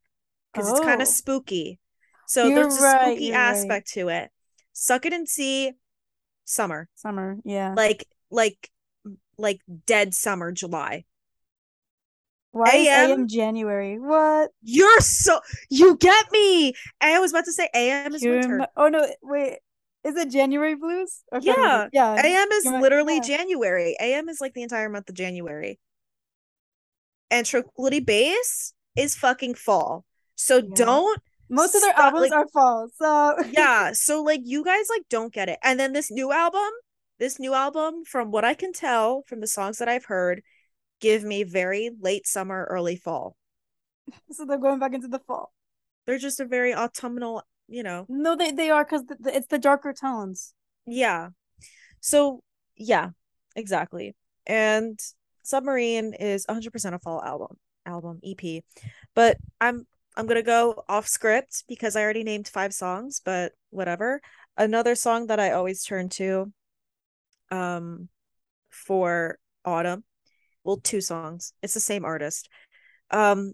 [0.52, 0.76] Because oh.
[0.76, 1.80] it's kind of spooky.
[2.28, 4.02] So you're there's right, a spooky aspect right.
[4.02, 4.32] to it.
[4.74, 5.74] Suck it and see
[6.46, 6.90] summer.
[6.96, 7.74] Summer, yeah.
[7.76, 8.72] Like like
[9.38, 11.06] like dead summer July.
[12.56, 14.00] Why AM, AM January?
[14.00, 14.50] What?
[14.62, 16.74] You're so you get me.
[17.02, 18.66] I was about to say AM is winter.
[18.78, 19.58] Oh no, wait.
[20.06, 21.22] Is it January blues?
[21.34, 21.90] Or yeah.
[21.92, 22.14] Yeah.
[22.14, 23.24] AM is literally yeah.
[23.24, 23.98] January.
[24.00, 25.80] AM is like the entire month of January.
[27.30, 30.06] And Tranquility Base is fucking fall.
[30.36, 30.76] So yeah.
[30.76, 32.88] don't most of their albums like, are fall.
[32.96, 33.92] So yeah.
[33.92, 35.60] So like you guys like don't get it.
[35.62, 36.72] And then this new album,
[37.20, 40.42] this new album, from what I can tell from the songs that I've heard,
[41.00, 43.36] give me very late summer, early fall.
[44.32, 45.52] So they're going back into the fall.
[46.06, 48.06] They're just a very autumnal, you know.
[48.08, 50.54] No, they they are because the, the, it's the darker tones.
[50.86, 51.30] Yeah.
[52.02, 52.44] So
[52.76, 53.10] yeah,
[53.56, 54.16] exactly.
[54.46, 55.00] And
[55.44, 58.64] Submarine is 100% a fall album, album EP.
[59.16, 64.22] But I'm I'm gonna go off script because I already named five songs, but whatever.
[64.58, 66.52] Another song that I always turn to
[67.52, 68.10] um
[68.70, 70.04] for autumn.
[70.66, 71.54] Well, two songs.
[71.64, 72.50] It's the same artist.
[73.12, 73.54] Um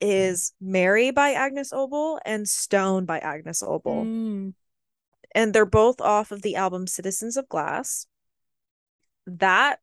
[0.00, 4.04] is Mary by Agnes Obel and Stone by Agnes Obel.
[4.04, 4.54] Mm.
[5.34, 8.06] And they're both off of the album Citizens of Glass.
[9.26, 9.78] That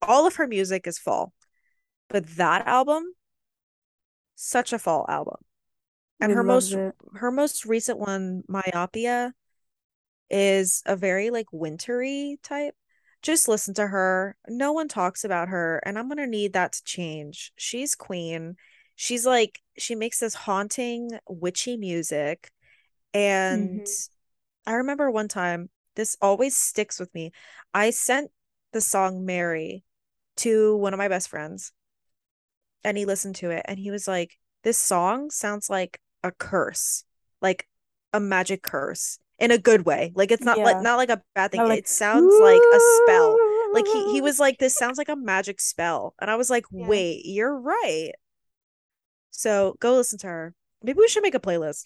[0.00, 1.32] all of her music is fall.
[2.08, 3.14] But that album
[4.34, 5.36] such a fall album.
[6.20, 6.94] And her most it.
[7.14, 9.32] her most recent one, Myopia,
[10.30, 12.74] is a very like wintry type.
[13.24, 14.36] Just listen to her.
[14.46, 17.52] No one talks about her, and I'm gonna need that to change.
[17.56, 18.56] She's queen.
[18.96, 22.50] She's like she makes this haunting, witchy music.
[23.14, 24.70] And mm-hmm.
[24.70, 27.32] I remember one time, this always sticks with me.
[27.72, 28.30] I sent
[28.72, 29.84] the song Mary
[30.36, 31.72] to one of my best friends
[32.84, 37.04] and he listened to it and he was like, This song sounds like a curse,
[37.40, 37.68] like
[38.12, 40.12] a magic curse in a good way.
[40.14, 40.64] Like it's not yeah.
[40.64, 41.62] like not like a bad thing.
[41.62, 43.36] Like, it sounds like a spell.
[43.72, 46.14] Like he he was like, This sounds like a magic spell.
[46.20, 46.86] And I was like, yeah.
[46.86, 48.12] Wait, you're right.
[49.30, 50.54] So go listen to her.
[50.82, 51.84] Maybe we should make a playlist.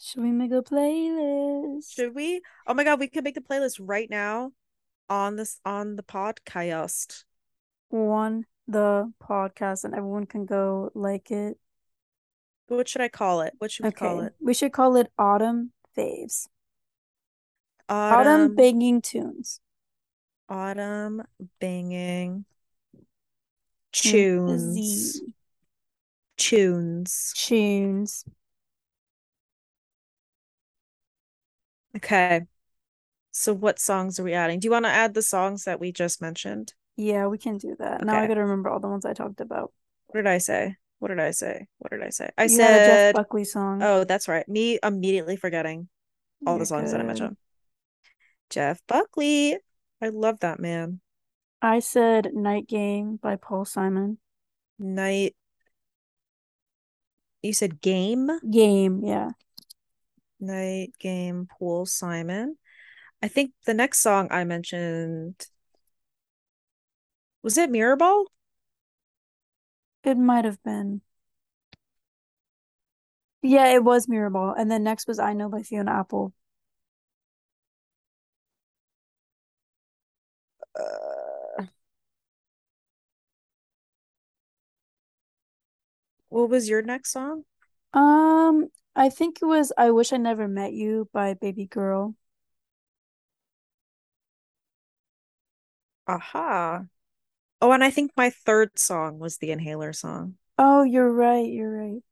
[0.00, 1.92] Should we make a playlist?
[1.92, 2.40] Should we?
[2.66, 4.52] Oh my god, we can make the playlist right now
[5.10, 7.24] on this on the podcast.
[7.88, 11.58] One the podcast and everyone can go like it.
[12.68, 13.54] What should I call it?
[13.58, 13.98] What should we okay.
[13.98, 14.34] call it?
[14.40, 16.46] We should call it Autumn Faves.
[17.88, 19.60] Autumn, Autumn banging tunes.
[20.48, 21.22] Autumn
[21.60, 22.44] banging
[23.92, 25.20] tunes.
[26.36, 27.34] Tunes.
[27.34, 28.24] Tunes.
[31.96, 32.42] Okay.
[33.32, 34.60] So what songs are we adding?
[34.60, 36.74] Do you want to add the songs that we just mentioned?
[36.96, 37.96] Yeah, we can do that.
[37.96, 38.04] Okay.
[38.04, 39.72] Now I gotta remember all the ones I talked about.
[40.08, 40.76] What did I say?
[40.98, 41.66] What did I say?
[41.78, 42.30] What did I say?
[42.36, 43.82] I you said Jeff Buckley song.
[43.82, 44.48] Oh, that's right.
[44.48, 45.88] Me immediately forgetting
[46.46, 46.94] all You're the songs good.
[46.94, 47.36] that I mentioned.
[48.50, 49.58] Jeff Buckley.
[50.02, 51.00] I love that man.
[51.60, 54.18] I said Night Game by Paul Simon.
[54.78, 55.34] Night.
[57.42, 58.30] You said game?
[58.48, 59.30] Game, yeah.
[60.40, 62.56] Night Game, Paul Simon.
[63.22, 65.46] I think the next song I mentioned
[67.42, 68.26] was it Mirrorball?
[70.02, 71.02] It might have been.
[73.42, 74.54] Yeah, it was Mirrorball.
[74.56, 76.32] And then next was I Know by Fiona Apple.
[80.74, 81.64] Uh,
[86.28, 87.44] what was your next song?
[87.92, 92.14] Um, I think it was I Wish I Never Met You by Baby Girl.
[96.06, 96.88] Aha.
[97.60, 100.34] Oh, and I think my third song was the Inhaler song.
[100.58, 101.46] Oh, you're right.
[101.48, 102.02] You're right.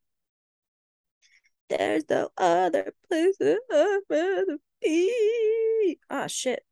[1.68, 5.98] There's no other place I'd rather be.
[6.10, 6.64] Ah, shit.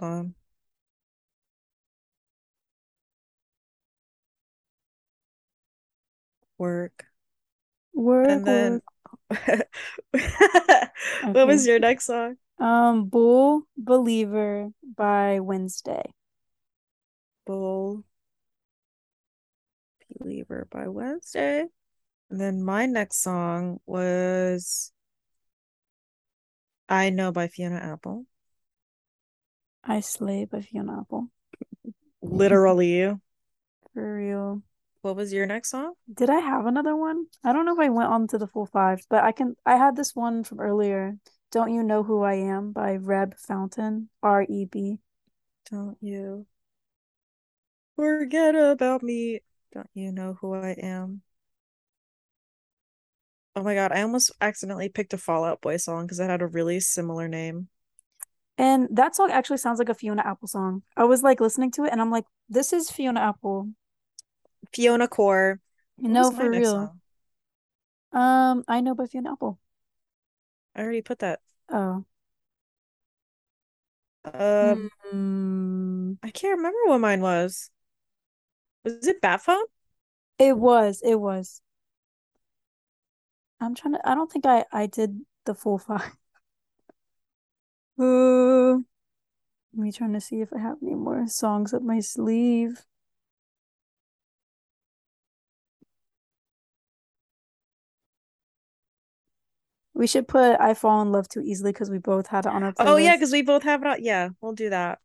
[0.00, 0.34] Um.
[6.56, 7.06] Work.
[7.94, 8.28] Work.
[8.28, 8.82] And then
[9.30, 9.68] work.
[11.22, 12.36] what was your next song?
[12.58, 16.12] Um, Bull Believer by Wednesday.
[17.46, 18.04] Bull
[20.18, 21.66] Believer by Wednesday.
[22.30, 24.92] And then my next song was
[26.88, 28.26] I Know by Fiona Apple.
[29.84, 31.28] I Slay by Fiona Apple.
[32.22, 32.98] Literally.
[32.98, 33.20] You.
[33.94, 34.62] For real.
[35.02, 35.94] What was your next song?
[36.12, 37.26] Did I have another one?
[37.44, 39.76] I don't know if I went on to the full five, but I can I
[39.76, 41.16] had this one from earlier.
[41.50, 44.10] Don't You Know Who I Am by Reb Fountain.
[44.22, 44.98] R E B.
[45.70, 46.46] Don't you
[47.96, 49.40] forget about me.
[49.72, 51.22] Don't you know who I am?
[53.56, 56.42] Oh my god, I almost accidentally picked a Fall Out Boy song because it had
[56.42, 57.68] a really similar name.
[58.56, 60.82] And that song actually sounds like a Fiona Apple song.
[60.96, 63.70] I was like listening to it and I'm like, this is Fiona Apple.
[64.72, 65.60] Fiona Core.
[65.98, 66.96] No, for real.
[68.12, 69.58] Um, I know by Fiona Apple.
[70.78, 71.40] I already put that.
[71.68, 72.04] Oh.
[74.24, 76.18] Um, mm.
[76.22, 77.70] I can't remember what mine was.
[78.84, 79.64] Was it Batphone?
[80.38, 81.02] It was.
[81.04, 81.60] It was.
[83.60, 84.08] I'm trying to.
[84.08, 86.12] I don't think I I did the full five.
[87.98, 88.78] Uh,
[89.74, 92.84] me trying to see if I have any more songs up my sleeve.
[99.98, 102.62] We should put I Fall in Love Too Easily because we both had it on
[102.62, 102.86] our playlist.
[102.86, 103.96] Oh yeah, because we both have it on.
[104.00, 105.00] Yeah, we'll do that.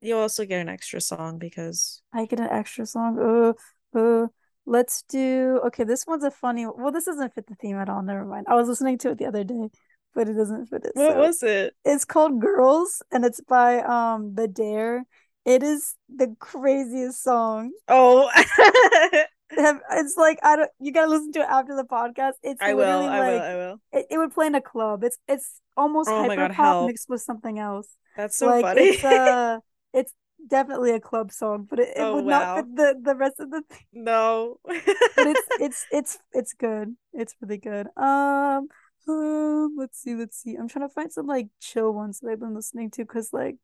[0.00, 3.54] You'll also get an extra song because I get an extra song.
[3.94, 4.28] Uh, uh,
[4.64, 5.84] let's do okay.
[5.84, 6.64] This one's a funny.
[6.64, 8.02] Well, this doesn't fit the theme at all.
[8.02, 8.46] Never mind.
[8.48, 9.68] I was listening to it the other day,
[10.14, 10.92] but it doesn't fit it.
[10.94, 11.18] What so.
[11.18, 11.74] was it?
[11.84, 15.04] It's called Girls, and it's by um The Dare.
[15.44, 17.72] It is the craziest song.
[17.86, 18.30] Oh.
[19.52, 20.70] it's like I don't.
[20.78, 22.32] You gotta listen to it after the podcast.
[22.42, 22.84] It's I will.
[22.84, 23.42] I like, will.
[23.42, 23.80] I will.
[23.92, 25.04] It, it would play in a club.
[25.04, 27.88] It's it's almost oh hyper pop mixed with something else.
[28.16, 28.82] That's so like, funny.
[28.82, 29.58] It's uh,
[29.94, 30.12] it's
[30.48, 32.56] definitely a club song, but it, it oh, would wow.
[32.56, 33.62] not fit the the rest of the.
[33.70, 33.86] Thing.
[33.92, 34.58] No.
[34.64, 36.96] but it's it's it's it's good.
[37.12, 37.88] It's really good.
[37.96, 38.68] Um.
[39.08, 40.54] Um, let's see, let's see.
[40.54, 43.56] I'm trying to find some like chill ones that I've been listening to because like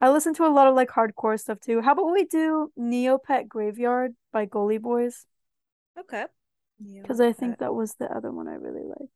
[0.00, 1.82] I listen to a lot of like hardcore stuff too.
[1.82, 5.26] How about we do Neopet Graveyard by Goalie Boys?
[5.98, 6.24] Okay.
[6.82, 9.12] Because I think that was the other one I really liked.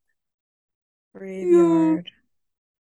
[1.16, 2.11] Graveyard.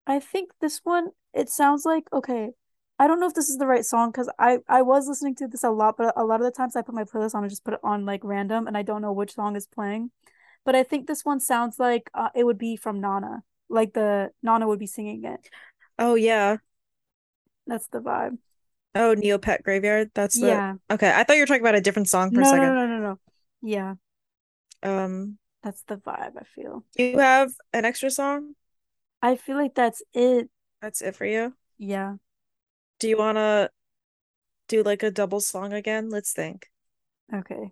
[0.07, 0.15] Yeah.
[0.15, 2.51] I think this one, it sounds like, okay,
[2.99, 5.47] I don't know if this is the right song because I, I was listening to
[5.47, 7.49] this a lot, but a lot of the times I put my playlist on and
[7.49, 10.11] just put it on like random and I don't know which song is playing.
[10.65, 13.43] But I think this one sounds like uh, it would be from Nana.
[13.69, 15.49] Like the Nana would be singing it.
[15.97, 16.57] Oh, yeah.
[17.67, 18.37] That's the vibe.
[18.93, 20.11] Oh, Neopet Graveyard.
[20.13, 20.73] That's the yeah.
[20.89, 22.67] Okay, I thought you were talking about a different song for no, a second.
[22.67, 23.19] No, no, no, no.
[23.61, 23.95] Yeah.
[24.83, 25.37] Um.
[25.63, 26.37] That's the vibe.
[26.39, 26.85] I feel.
[26.95, 28.53] You have an extra song.
[29.21, 30.49] I feel like that's it.
[30.81, 31.53] That's it for you.
[31.77, 32.15] Yeah.
[32.99, 33.71] Do you want to
[34.67, 36.09] do like a double song again?
[36.09, 36.69] Let's think.
[37.33, 37.71] Okay.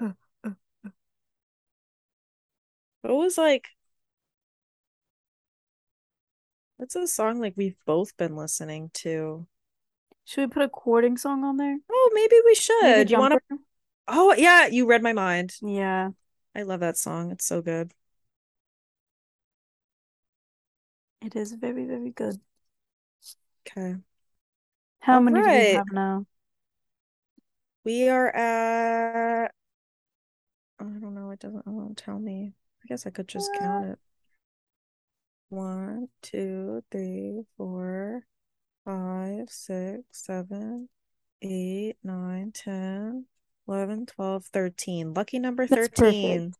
[0.00, 0.12] Uh,
[0.44, 0.50] uh,
[0.86, 0.90] uh.
[3.02, 3.68] What was like
[6.76, 9.46] What's a song like we've both been listening to?
[10.24, 11.78] Should we put a courting song on there?
[11.90, 13.10] Oh, maybe we should.
[13.10, 13.58] You want to?
[14.08, 15.54] Oh yeah, you read my mind.
[15.62, 16.10] Yeah,
[16.54, 17.30] I love that song.
[17.30, 17.92] It's so good.
[21.20, 22.40] It is very very good.
[23.66, 23.96] Okay.
[25.00, 25.42] How All many right.
[25.42, 26.26] do we have now?
[27.84, 29.52] We are at.
[30.78, 31.30] I don't know.
[31.30, 31.66] It doesn't.
[31.66, 32.54] It won't tell me.
[32.84, 33.98] I guess I could just count uh, it.
[35.48, 38.24] One, two, three, four,
[38.84, 40.88] five, six, seven,
[41.42, 43.26] eight, nine, ten,
[43.68, 45.14] eleven, twelve, thirteen.
[45.14, 46.54] Lucky number 13.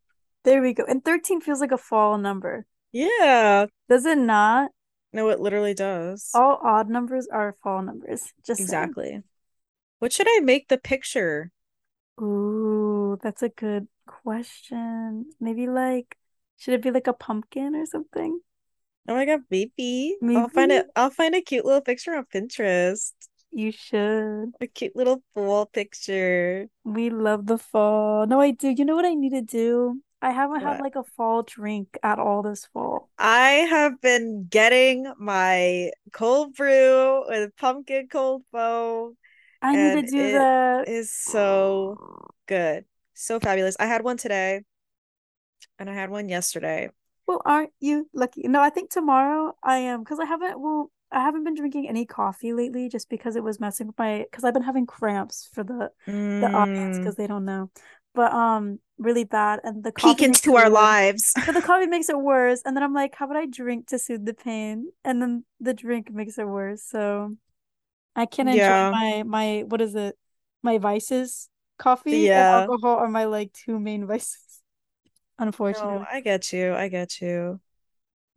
[0.45, 0.85] There we go.
[0.87, 2.67] And 13 feels like a fall number.
[2.93, 3.67] Yeah.
[3.89, 4.71] Does it not?
[5.13, 6.31] No, it literally does.
[6.35, 8.33] All odd numbers are fall numbers.
[8.47, 9.09] Just exactly.
[9.09, 9.25] Saying.
[10.01, 11.51] What should I make the picture?
[12.21, 15.27] Ooh, that's a good question.
[15.41, 16.17] Maybe like,
[16.59, 18.41] should it be like a pumpkin or something?
[19.07, 20.17] Oh my god, baby.
[20.21, 20.37] Maybe.
[20.37, 20.87] I'll find it.
[20.97, 23.13] I'll find a cute little picture on Pinterest.
[23.53, 24.53] You should.
[24.61, 26.67] A cute little fall picture.
[26.85, 28.27] We love the fall.
[28.27, 28.69] No, I do.
[28.69, 30.01] You know what I need to do?
[30.23, 30.73] I haven't what?
[30.73, 33.11] had like a fall drink at all this fall.
[33.19, 39.17] I have been getting my cold brew with pumpkin cold foam.
[39.61, 40.89] I need to do that.
[40.89, 41.97] Is so
[42.47, 42.87] good.
[43.13, 43.77] So fabulous.
[43.79, 44.63] I had one today
[45.79, 46.89] and I had one yesterday.
[47.27, 48.43] Well, aren't you lucky?
[48.49, 52.05] No, I think tomorrow I am because I haven't well, I haven't been drinking any
[52.05, 55.65] coffee lately just because it was messing with my because I've been having cramps for
[55.65, 56.41] the mm.
[56.41, 57.71] the audience because they don't know.
[58.15, 61.33] But um really bad and the peek into our lives.
[61.47, 62.63] But the coffee makes it worse.
[62.65, 64.89] And then I'm like, how would I drink to soothe the pain?
[65.05, 66.83] And then the drink makes it worse.
[66.83, 67.35] So
[68.15, 68.91] I can enjoy yeah.
[68.91, 70.17] my my what is it?
[70.63, 71.49] My vices.
[71.77, 72.63] Coffee yeah.
[72.63, 74.44] and alcohol are my like two main vices.
[75.39, 75.99] Unfortunately.
[75.99, 76.75] No, I get you.
[76.75, 77.61] I get you.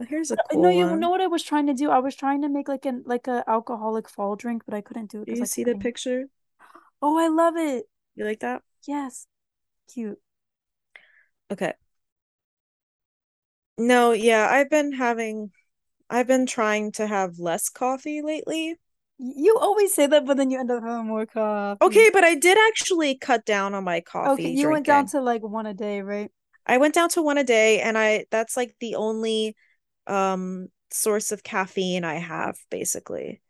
[0.08, 0.70] here's a cool no.
[0.70, 1.00] You one.
[1.00, 1.90] know what I was trying to do?
[1.90, 5.12] I was trying to make like an like a alcoholic fall drink, but I couldn't
[5.12, 5.26] do it.
[5.26, 6.26] Do you see the picture?
[7.02, 7.86] Oh, I love it.
[8.16, 8.64] You like that?
[8.88, 9.28] Yes.
[9.94, 10.20] Cute.
[11.52, 11.74] Okay.
[13.78, 15.52] No, yeah, I've been having
[16.10, 18.76] I've been trying to have less coffee lately.
[19.20, 21.84] You always say that, but then you end up having more coffee.
[21.84, 24.32] Okay, but I did actually cut down on my coffee.
[24.32, 24.72] Okay, you drinking.
[24.72, 26.32] went down to like one a day, right?
[26.68, 29.56] I went down to one a day and I that's like the only
[30.08, 33.42] um source of caffeine I have basically.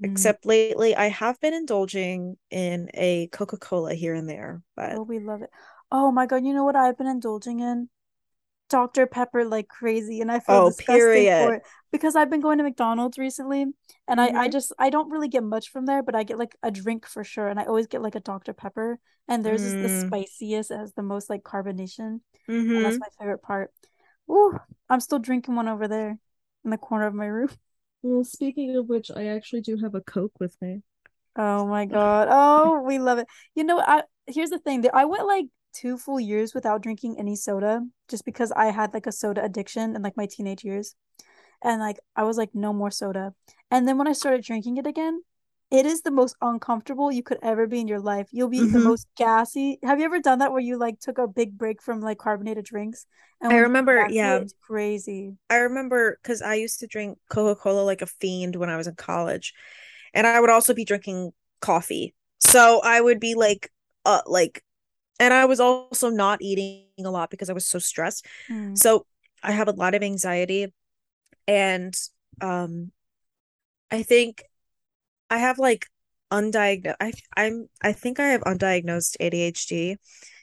[0.00, 0.10] Mm.
[0.10, 5.18] Except lately I have been indulging in a Coca-Cola here and there, but Oh, we
[5.20, 5.50] love it.
[5.92, 7.88] Oh my god, you know what I've been indulging in?
[8.68, 9.06] Dr.
[9.06, 11.46] Pepper like crazy and I feel oh, disgusting period.
[11.46, 11.62] for it
[11.92, 13.74] because I've been going to McDonald's recently and
[14.08, 14.20] mm-hmm.
[14.20, 14.52] I I mm-hmm.
[14.52, 17.22] just I don't really get much from there but I get like a drink for
[17.22, 18.52] sure and I always get like a Dr.
[18.52, 18.98] Pepper
[19.28, 19.66] and theirs mm.
[19.66, 20.06] is the mm.
[20.08, 22.52] spiciest it has the most like carbonation mm-hmm.
[22.52, 22.98] and that's mm-hmm.
[22.98, 23.70] my favorite part.
[24.30, 24.58] Ooh,
[24.90, 26.18] I'm still drinking one over there
[26.64, 27.50] in the corner of my room.
[28.02, 30.82] Well, speaking of which, I actually do have a Coke with me.
[31.34, 32.28] Oh my god.
[32.30, 33.26] Oh, we love it.
[33.56, 34.84] You know, I here's the thing.
[34.92, 35.46] I went like
[35.80, 39.94] two full years without drinking any soda just because I had like a soda addiction
[39.94, 40.94] in like my teenage years.
[41.62, 43.34] And like I was like no more soda.
[43.70, 45.22] And then when I started drinking it again,
[45.70, 48.28] it is the most uncomfortable you could ever be in your life.
[48.30, 48.72] You'll be mm-hmm.
[48.72, 49.78] the most gassy.
[49.82, 52.64] Have you ever done that where you like took a big break from like carbonated
[52.64, 53.06] drinks?
[53.40, 55.34] And I remember, gassy, yeah, it's crazy.
[55.50, 58.86] I remember because I used to drink Coca Cola like a fiend when I was
[58.86, 59.52] in college,
[60.14, 62.14] and I would also be drinking coffee.
[62.38, 63.70] So I would be like,
[64.04, 64.62] uh, like
[65.18, 68.26] and I was also not eating a lot because I was so stressed.
[68.50, 68.76] Mm.
[68.76, 69.06] So
[69.42, 70.72] I have a lot of anxiety
[71.46, 71.94] and
[72.40, 72.92] um
[73.90, 74.42] I think
[75.30, 75.86] I have like
[76.32, 79.96] undiagnosed I I'm I think I have undiagnosed ADHD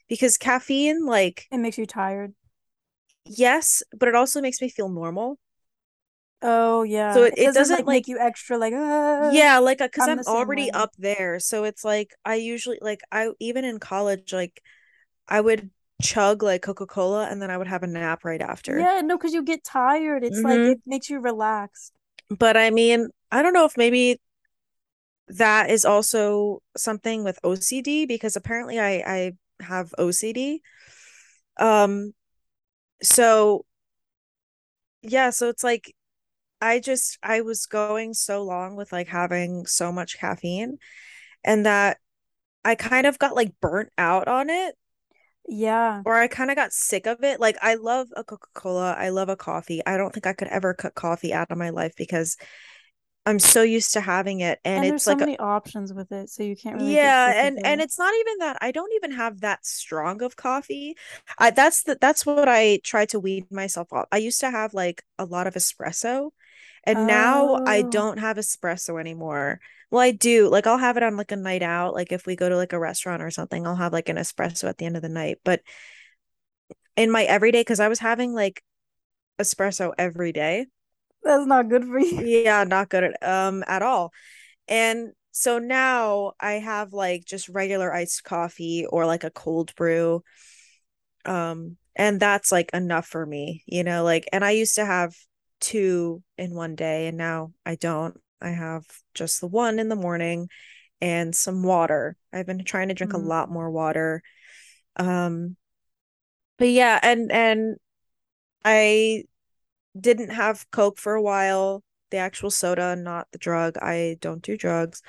[0.07, 2.34] because caffeine like it makes you tired.
[3.26, 5.38] Yes, but it also makes me feel normal.
[6.43, 7.13] Oh yeah.
[7.13, 10.19] So it, it, doesn't, doesn't like, make you extra like uh, yeah like because I'm,
[10.19, 11.39] I'm already up there.
[11.39, 14.61] So it's like I usually like I even in college like
[15.27, 15.71] I would
[16.01, 18.77] chug like Coca Cola and then I would have a nap right after.
[18.77, 20.25] Yeah, no, because you get tired.
[20.25, 20.45] It's mm-hmm.
[20.45, 21.93] like it makes you relaxed.
[22.29, 24.19] But I mean, I don't know if maybe
[25.29, 29.31] that is also something with OCD because apparently I I
[29.61, 30.59] have OCD.
[31.57, 32.13] Um
[33.01, 33.65] so
[35.01, 35.93] yeah, so it's like
[36.64, 40.78] I just I was going so long with like having so much caffeine
[41.43, 41.97] and that
[42.64, 44.76] I kind of got like burnt out on it.
[45.45, 46.01] Yeah.
[46.05, 47.41] Or I kind of got sick of it.
[47.41, 49.82] Like I love a Coca-Cola, I love a coffee.
[49.86, 52.38] I don't think I could ever cut coffee out of my life because
[53.26, 56.11] I'm so used to having it and, and it's like so many a, options with
[56.14, 59.11] it so you can't really Yeah, and and it's not even that I don't even
[59.11, 60.95] have that strong of coffee.
[61.38, 64.07] I that's the that's what I try to weed myself off.
[64.14, 66.32] I used to have like a lot of espresso
[66.84, 67.05] and oh.
[67.05, 67.89] now I oh.
[67.89, 69.59] don't have espresso anymore.
[69.89, 70.49] Well, I do.
[70.49, 71.93] Like I'll have it on like a night out.
[71.93, 74.67] Like if we go to like a restaurant or something, I'll have like an espresso
[74.67, 75.38] at the end of the night.
[75.43, 75.61] But
[76.95, 78.63] in my everyday, because I was having like
[79.39, 80.67] espresso every day.
[81.23, 82.21] That's not good for you.
[82.25, 84.11] Yeah, not good at um at all.
[84.67, 90.23] And so now I have like just regular iced coffee or like a cold brew.
[91.25, 95.15] Um, and that's like enough for me, you know, like and I used to have
[95.64, 98.20] two in one day and now I don't.
[98.41, 98.84] I have
[99.14, 100.49] just the one in the morning
[100.99, 102.18] and some water.
[102.34, 103.24] I've been trying to drink mm.
[103.24, 104.22] a lot more water.
[104.97, 105.55] Um
[106.57, 107.78] but yeah, and and
[108.64, 109.24] I
[109.99, 113.78] didn't have Coke for a while, the actual soda, not the drug.
[113.78, 115.01] I don't do drugs.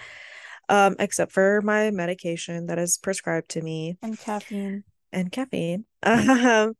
[0.68, 3.98] Um, except for my medication that is prescribed to me.
[4.00, 4.84] And caffeine.
[5.12, 5.84] And caffeine.
[6.02, 6.74] Um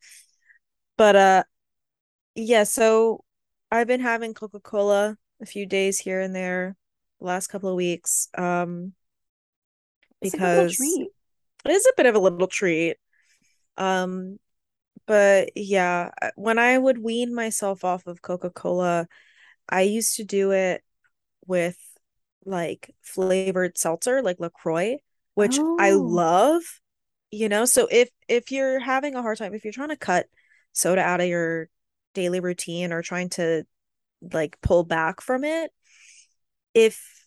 [0.96, 1.44] but uh
[2.34, 3.24] yeah, so
[3.70, 6.76] I've been having Coca Cola a few days here and there,
[7.20, 8.28] the last couple of weeks.
[8.36, 8.92] Um,
[10.20, 12.96] because it is a bit of a little treat.
[13.76, 14.38] Um,
[15.06, 19.06] But yeah, when I would wean myself off of Coca-Cola,
[19.68, 20.82] I used to do it
[21.46, 21.76] with
[22.46, 24.98] like flavored seltzer, like LaCroix,
[25.34, 25.76] which oh.
[25.78, 26.62] I love,
[27.30, 27.66] you know.
[27.66, 30.26] So if if you're having a hard time, if you're trying to cut
[30.72, 31.68] soda out of your
[32.14, 33.64] daily routine or trying to
[34.32, 35.70] like pull back from it,
[36.72, 37.26] if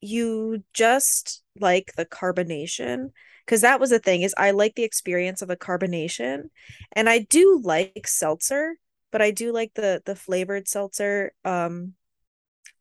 [0.00, 3.10] you just like the carbonation,
[3.44, 6.44] because that was the thing is I like the experience of the carbonation,
[6.92, 8.76] and I do like seltzer,
[9.10, 11.32] but I do like the the flavored seltzer.
[11.44, 11.94] Um,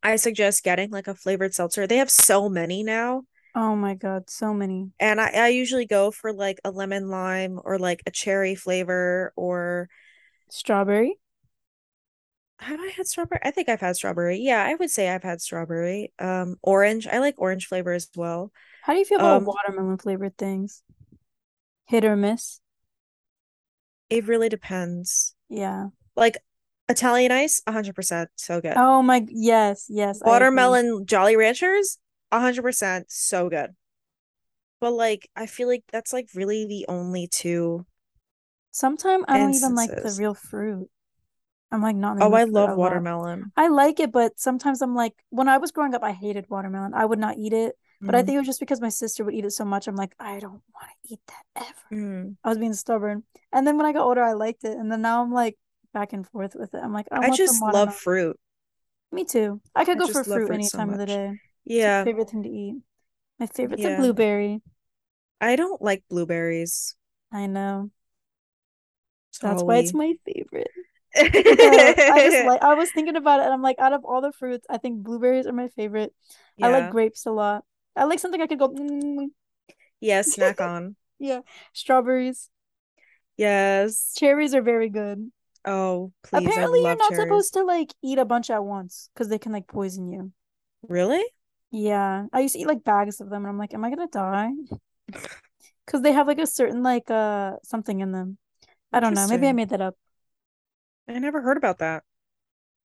[0.03, 1.88] I suggest getting like a flavored seltzer.
[1.88, 3.23] They have so many now.
[3.55, 4.91] Oh my god, so many.
[4.99, 9.32] And I, I usually go for like a lemon lime or like a cherry flavor
[9.36, 9.89] or
[10.50, 11.20] strawberry.
[12.60, 13.41] Have I had strawberry?
[13.43, 14.39] I think I've had strawberry.
[14.39, 16.14] Yeah, I would say I've had strawberry.
[16.20, 17.06] Um, orange.
[17.08, 18.52] I like orange flavor as well.
[18.82, 20.82] How do you feel about um, watermelon flavored things?
[21.86, 22.60] Hit or miss?
[24.10, 25.36] It really depends.
[25.50, 25.88] Yeah.
[26.16, 26.38] Like
[26.88, 28.74] Italian ice, 100% so good.
[28.76, 30.22] Oh my yes, yes.
[30.24, 31.98] Watermelon Jolly Ranchers,
[32.32, 33.72] 100% so good.
[34.80, 37.86] But like I feel like that's like really the only two
[38.76, 40.89] Sometimes I don't even like the real fruit.
[41.71, 42.17] I'm like not.
[42.19, 43.53] Oh, I love watermelon.
[43.55, 46.93] I like it, but sometimes I'm like, when I was growing up, I hated watermelon.
[46.93, 47.78] I would not eat it.
[48.01, 48.26] But I mm.
[48.26, 49.88] think it was just because my sister would eat it so much.
[49.88, 52.01] I'm like, I don't want to eat that ever.
[52.01, 52.36] Mm.
[52.43, 53.23] I was being stubborn.
[53.53, 54.78] And then when I got older, I liked it.
[54.78, 55.57] And then now I'm like
[55.93, 56.82] back and forth with it.
[56.84, 58.38] I'm like, I, I just love fruit.
[59.13, 59.61] Me too.
[59.73, 61.39] I could I go for fruit, fruit any so time of the day.
[61.63, 62.03] Yeah.
[62.03, 62.76] favorite thing to eat.
[63.39, 63.95] My favorite's yeah.
[63.95, 64.61] a blueberry.
[65.39, 66.97] I don't like blueberries.
[67.32, 67.89] I know.
[69.42, 70.72] That's why it's my favorite.
[71.16, 74.32] I just like I was thinking about it and I'm like out of all the
[74.32, 76.14] fruits, I think blueberries are my favorite.
[76.58, 76.68] Yeah.
[76.68, 77.64] I like grapes a lot.
[77.96, 78.70] I like something I could go.
[78.70, 79.28] Mm.
[80.02, 80.96] Yeah, snack on.
[81.20, 81.42] yeah,
[81.74, 82.50] strawberries.
[83.38, 85.32] Yes, cherries are very good.
[85.66, 86.46] Oh, please!
[86.46, 87.24] Apparently, you're not cherries.
[87.24, 90.32] supposed to like eat a bunch at once because they can like poison you.
[90.88, 91.24] Really?
[91.72, 94.08] Yeah, I used to eat like bags of them, and I'm like, am I gonna
[94.08, 94.52] die?
[95.86, 98.38] Because they have like a certain like uh something in them.
[98.96, 99.28] I don't know.
[99.28, 99.96] Maybe I made that up.
[101.10, 102.04] I never heard about that.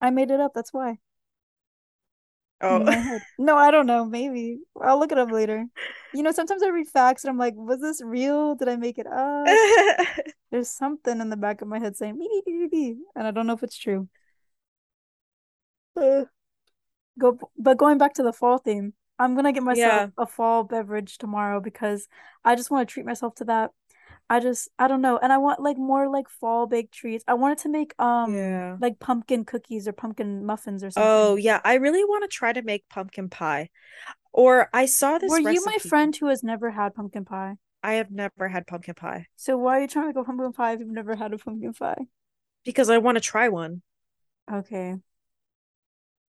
[0.01, 0.51] I made it up.
[0.53, 0.97] That's why.
[2.59, 2.79] Oh
[3.39, 4.03] no, I don't know.
[4.03, 5.65] Maybe I'll look it up later.
[6.13, 8.55] You know, sometimes I read facts and I'm like, was this real?
[8.55, 9.47] Did I make it up?
[10.51, 13.47] There's something in the back of my head saying beep, beep, beep, and I don't
[13.47, 14.09] know if it's true.
[15.95, 16.25] Uh,
[17.17, 20.07] go, but going back to the fall theme, I'm gonna get myself yeah.
[20.17, 22.09] a fall beverage tomorrow because
[22.43, 23.71] I just want to treat myself to that.
[24.31, 27.21] I just I don't know, and I want like more like fall baked treats.
[27.27, 28.77] I wanted to make um yeah.
[28.79, 31.03] like pumpkin cookies or pumpkin muffins or something.
[31.05, 33.69] Oh yeah, I really want to try to make pumpkin pie.
[34.31, 35.29] Or I saw this.
[35.29, 35.55] Were recipe.
[35.55, 37.55] you my friend who has never had pumpkin pie?
[37.83, 39.27] I have never had pumpkin pie.
[39.35, 41.73] So why are you trying to go pumpkin pie if you've never had a pumpkin
[41.73, 42.05] pie?
[42.63, 43.81] Because I want to try one.
[44.49, 44.95] Okay.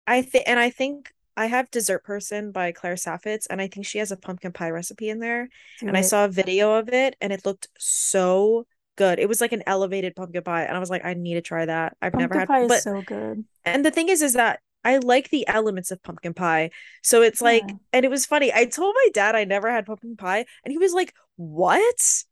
[0.04, 3.86] I think, and I think I have Dessert Person by Claire Saffitz, and I think
[3.86, 5.48] she has a pumpkin pie recipe in there.
[5.80, 5.96] And.
[5.96, 8.66] I saw a video of it, and it looked so
[8.96, 9.18] good.
[9.18, 11.66] It was like an elevated pumpkin pie, and I was like, I need to try
[11.66, 11.96] that.
[12.00, 12.66] I've pumpkin never had pie.
[12.68, 13.44] But, so good.
[13.64, 16.70] And the thing is, is that I like the elements of pumpkin pie.
[17.02, 17.46] So it's yeah.
[17.46, 18.52] like, and it was funny.
[18.52, 22.24] I told my dad I never had pumpkin pie, and he was like, "What?"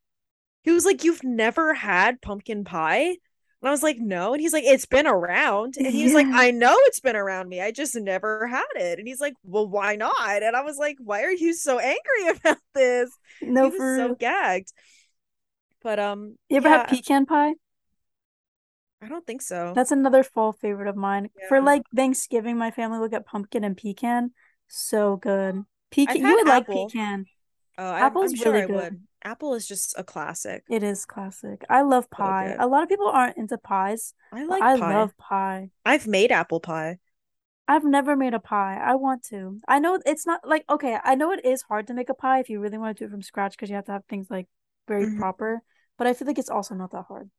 [0.63, 3.17] He was like, "You've never had pumpkin pie?"
[3.63, 4.33] And I was like, no.
[4.33, 5.77] And he's like, it's been around.
[5.77, 6.17] And he's yeah.
[6.17, 7.61] like, I know it's been around me.
[7.61, 8.99] I just never had it.
[8.99, 10.43] And he's like, well, why not?
[10.43, 13.17] And I was like, why are you so angry about this?
[13.41, 14.73] No, he was so gagged.
[15.81, 16.79] But um, you ever yeah.
[16.79, 17.55] had pecan pie?
[19.01, 19.73] I don't think so.
[19.77, 21.31] That's another fall favorite of mine.
[21.41, 21.49] Yeah.
[21.49, 24.33] For like Thanksgiving, my family would get pumpkin and pecan.
[24.67, 25.65] So good.
[25.93, 26.85] Pecan, you would apple.
[26.85, 27.27] like pecan.
[27.77, 29.01] Oh, Apple's I'm, I'm really sure good.
[29.25, 30.65] Apple is just a classic.
[30.69, 31.65] It is classic.
[31.71, 32.55] I love pie.
[32.59, 34.15] So a lot of people aren't into pies.
[34.33, 34.95] I like I pie.
[34.95, 35.71] love pie.
[35.85, 36.99] I've made apple pie.
[37.69, 38.81] I've never made a pie.
[38.83, 39.61] I want to.
[39.69, 42.41] I know it's not like okay, I know it is hard to make a pie
[42.41, 44.27] if you really want to do it from scratch because you have to have things
[44.29, 44.49] like
[44.89, 45.19] very mm-hmm.
[45.19, 45.63] proper,
[45.97, 47.31] but I feel like it's also not that hard.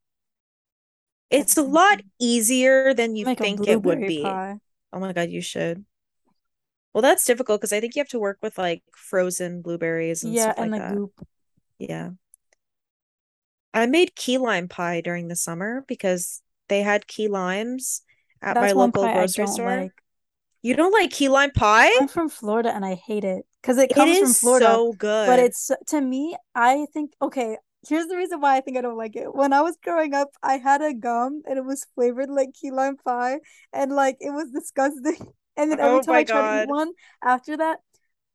[1.30, 4.24] It's a lot easier than you think it would be.
[4.24, 4.58] Pie.
[4.94, 5.84] Oh my god, you should.
[6.94, 10.34] Well, that's difficult because I think you have to work with like frozen blueberries and
[10.34, 10.96] yeah, stuff and like the that.
[10.96, 11.28] goop.
[11.78, 12.12] Yeah.
[13.74, 18.02] I made key lime pie during the summer because they had key limes
[18.42, 19.82] at That's my local grocery store.
[19.82, 19.92] Like.
[20.62, 21.92] You don't like key lime pie?
[22.00, 24.66] I'm from Florida and I hate it because it comes it from Florida.
[24.66, 26.38] So good, but it's to me.
[26.56, 27.58] I think okay.
[27.86, 29.36] Here's the reason why I think I don't like it.
[29.36, 32.72] When I was growing up, I had a gum and it was flavored like key
[32.72, 33.40] lime pie,
[33.74, 35.18] and like it was disgusting.
[35.56, 36.94] And then every oh time I tried one
[37.24, 37.78] after that,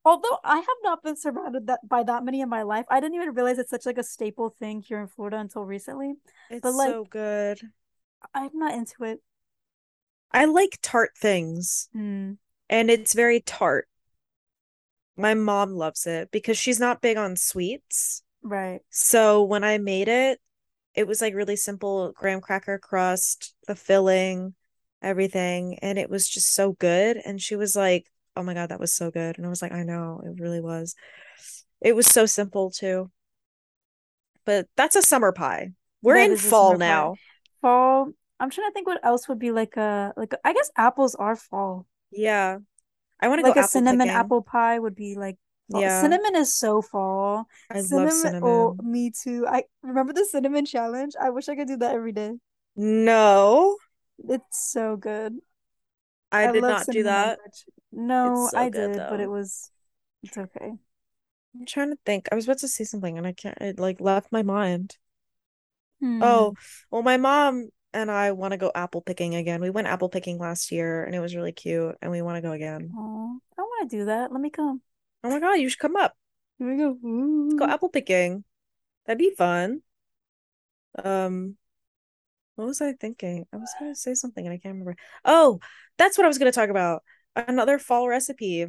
[0.08, 3.16] Although I have not been surrounded that by that many in my life, I didn't
[3.16, 6.14] even realize it's such like a staple thing here in Florida until recently.
[6.48, 7.60] It's but like so good.
[8.32, 9.20] I'm not into it.
[10.32, 11.90] I like tart things.
[11.94, 12.38] Mm.
[12.70, 13.86] And it's very tart.
[15.14, 18.22] My mom loves it because she's not big on sweets.
[18.42, 18.80] Right.
[18.88, 20.40] So when I made it,
[20.94, 24.54] it was like really simple graham cracker crust, the filling,
[25.02, 27.18] everything, and it was just so good.
[27.26, 28.06] And she was like,
[28.38, 30.60] "Oh my god, that was so good." And I was like, "I know, it really
[30.60, 30.94] was."
[31.80, 33.10] It was so simple too.
[34.44, 35.72] But that's a summer pie.
[36.02, 36.78] We're That in fall summer pie.
[36.78, 37.16] now.
[37.60, 38.12] Fall.
[38.40, 41.36] I'm trying to think what else would be like a like I guess apples are
[41.36, 41.86] fall.
[42.10, 42.58] Yeah.
[43.20, 44.10] I want to go Like a apple cinnamon picking.
[44.10, 45.38] apple pie would be like
[45.70, 45.80] fall.
[45.82, 46.00] Yeah.
[46.00, 47.46] Cinnamon is so fall.
[47.70, 49.46] I love Cinnamon, oh, me too.
[49.46, 51.14] I remember the cinnamon challenge.
[51.20, 52.34] I wish I could do that every day.
[52.76, 53.76] No,
[54.28, 55.38] It's so good.
[56.32, 57.40] I I did not do that.
[57.92, 59.70] No, so I good did, but it was
[60.22, 60.72] it's okay.
[61.54, 62.28] I'm trying to think.
[62.30, 64.96] I was about to say something and I can't, it like left my mind.
[66.00, 66.20] Hmm.
[66.22, 66.54] Oh,
[66.90, 69.60] well, my mom and I want to go apple picking again.
[69.60, 72.42] We went apple picking last year and it was really cute and we want to
[72.42, 72.92] go again.
[72.96, 74.30] Oh, I want to do that.
[74.30, 74.82] Let me come.
[75.24, 76.16] Oh my God, you should come up.
[76.58, 76.94] Here we go.
[77.56, 78.44] Go apple picking.
[79.06, 79.82] That'd be fun.
[81.04, 81.56] Um,
[82.56, 83.46] what was I thinking?
[83.52, 84.96] I was gonna say something and I can't remember.
[85.24, 85.60] Oh,
[85.96, 87.02] that's what I was gonna talk about.
[87.46, 88.66] Another fall recipe.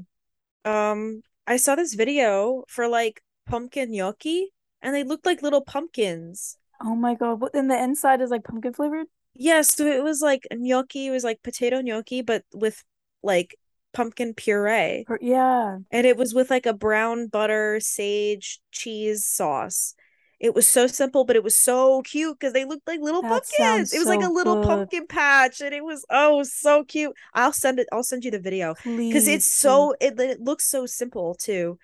[0.63, 4.51] Um, I saw this video for like pumpkin gnocchi
[4.81, 6.57] and they looked like little pumpkins.
[6.83, 7.41] Oh my God.
[7.41, 9.07] What, and the inside is like pumpkin flavored?
[9.33, 12.83] Yes, so it was like gnocchi, it was like potato gnocchi, but with
[13.23, 13.55] like
[13.93, 15.05] pumpkin puree.
[15.21, 15.79] Yeah.
[15.91, 19.95] And it was with like a brown butter sage cheese sauce.
[20.39, 23.43] It was so simple, but it was so cute because they looked like little That
[23.47, 23.93] pumpkins.
[23.93, 24.65] It was like a little good.
[24.67, 27.13] pumpkin patch, and it was oh so cute.
[27.33, 28.75] I'll send it, I'll send you the video
[29.07, 31.77] because it's so it, it looks so simple too.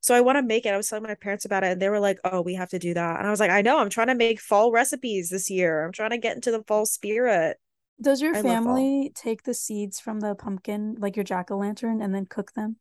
[0.00, 0.70] So I want to make it.
[0.74, 2.78] I was telling my parents about it, and they were like, "Oh, we have to
[2.78, 3.78] do that." And I was like, "I know.
[3.78, 5.84] I'm trying to make fall recipes this year.
[5.84, 7.58] I'm trying to get into the fall spirit.
[8.00, 12.26] Does your I family take the seeds from the pumpkin, like your jack-o'-lantern, and then
[12.26, 12.76] cook them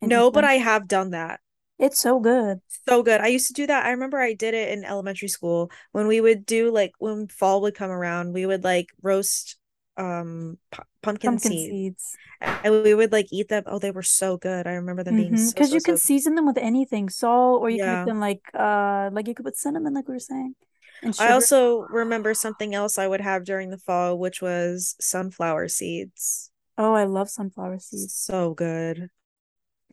[0.00, 0.44] No, but?
[0.44, 1.40] I have done that.
[1.82, 2.62] It's so good.
[2.88, 3.20] So good.
[3.20, 3.84] I used to do that.
[3.86, 7.60] I remember I did it in elementary school when we would do like when fall
[7.62, 9.56] would come around, we would like roast
[9.96, 12.18] um pu- pumpkin Pumpkin seeds seeds.
[12.64, 13.64] and we would like eat them.
[13.66, 14.66] Oh, they were so good.
[14.66, 15.36] I remember them being Mm-hmm.
[15.36, 18.04] so Because so you can so season them with anything, salt, or you can make
[18.04, 20.54] them like uh like you could put cinnamon, like we were saying,
[21.02, 25.68] and I also remember something else I would have during the fall, which was sunflower
[25.68, 26.50] seeds.
[26.76, 28.14] Oh, I love sunflower seeds.
[28.14, 29.10] So good.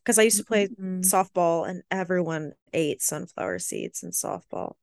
[0.10, 1.02] Because I used to play Mm-mm.
[1.02, 4.74] softball and everyone ate sunflower seeds in softball.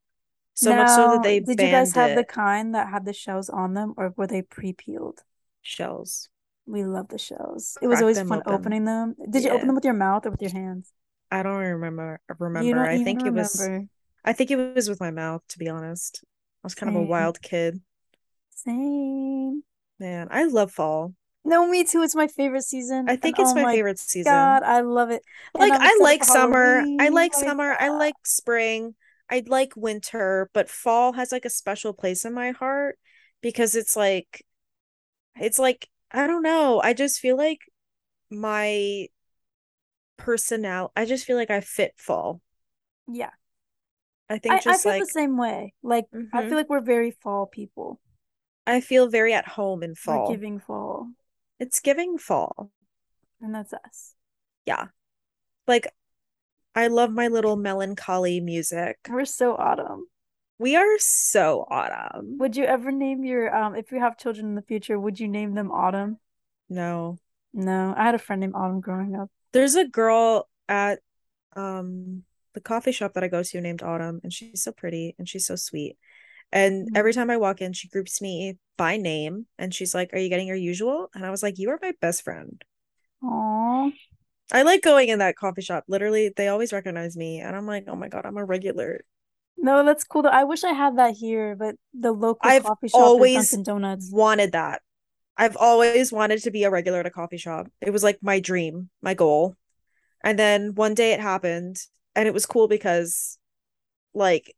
[0.55, 3.51] So much so that they did you guys have the kind that had the shells
[3.51, 5.25] on them, or were they pre-peeled?
[5.63, 6.29] Shells.
[6.65, 7.77] We love the shells.
[7.83, 8.55] It was Crack always fun open.
[8.55, 9.17] opening them.
[9.29, 10.93] Did you open them with your mouth or with your hands?
[11.33, 12.77] I don't remember remember.
[12.77, 13.89] don't I think it was remember.
[14.25, 16.23] I think it was with my mouth, to be honest.
[16.23, 17.81] I was kind of a wild kid.
[18.51, 19.65] Same.
[19.99, 21.15] Man, I love fall.
[21.47, 22.03] No, me too.
[22.03, 23.09] It's my favorite season.
[23.09, 24.59] I And think it's oh my my favorite season.
[24.59, 25.23] God, I love it.
[25.55, 26.87] Like I like summer.
[26.99, 27.77] I like Oh summer.
[27.79, 28.95] I like spring.
[29.31, 32.99] I like winter, but fall has like a special place in my heart
[33.43, 34.45] because it's like
[35.37, 36.81] it's like I don't know.
[36.83, 37.61] I just feel like
[38.31, 39.09] my
[40.19, 42.41] personnel, I just feel like I fit fall.
[43.09, 43.31] Yeah.
[44.29, 45.75] I think I, I just feel the same way.
[45.83, 46.49] Like, I mhm.
[46.49, 48.01] feel like we're very fall people.
[48.65, 50.21] I feel very at home in We're fall.
[50.21, 51.11] giving fall,
[51.59, 52.71] It's giving fall.
[53.41, 54.15] and that's us.
[54.67, 54.87] Yeah.
[55.67, 55.89] Like
[56.75, 58.99] I love my little melancholy music.
[59.09, 60.07] We're so autumn.
[60.59, 62.39] We are so autumn.
[62.39, 65.29] Would you ever name your um if you have children in the future, would you
[65.29, 66.19] name them Autumn?
[66.69, 67.19] No.
[67.53, 69.31] No, I had a friend named Autumn growing up.
[69.53, 71.01] There's a girl at
[71.55, 72.25] um
[72.55, 75.47] the coffee shop that I go to named Autumn, and she's so pretty and she's
[75.47, 75.97] so sweet.
[76.53, 77.15] And every Mm.
[77.15, 80.49] time I walk in, she groups me by name and she's like, Are you getting
[80.49, 81.11] your usual?
[81.15, 82.63] And I was like, You are my best friend.
[83.23, 83.91] Aw.
[84.53, 85.85] I like going in that coffee shop.
[85.89, 89.03] Literally, they always recognize me, and I'm like, Oh my God, I'm a regular.
[89.59, 90.29] No, that's cool though.
[90.31, 94.15] I wish I had that here, but the local I've coffee shop always Dunkin' Donuts.
[94.15, 94.83] wanted that.
[95.37, 97.69] I've always wanted to be a regular at a coffee shop.
[97.81, 99.57] It was like my dream, my goal.
[100.25, 101.79] And then one day it happened,
[102.17, 103.39] and it was cool because
[104.15, 104.55] like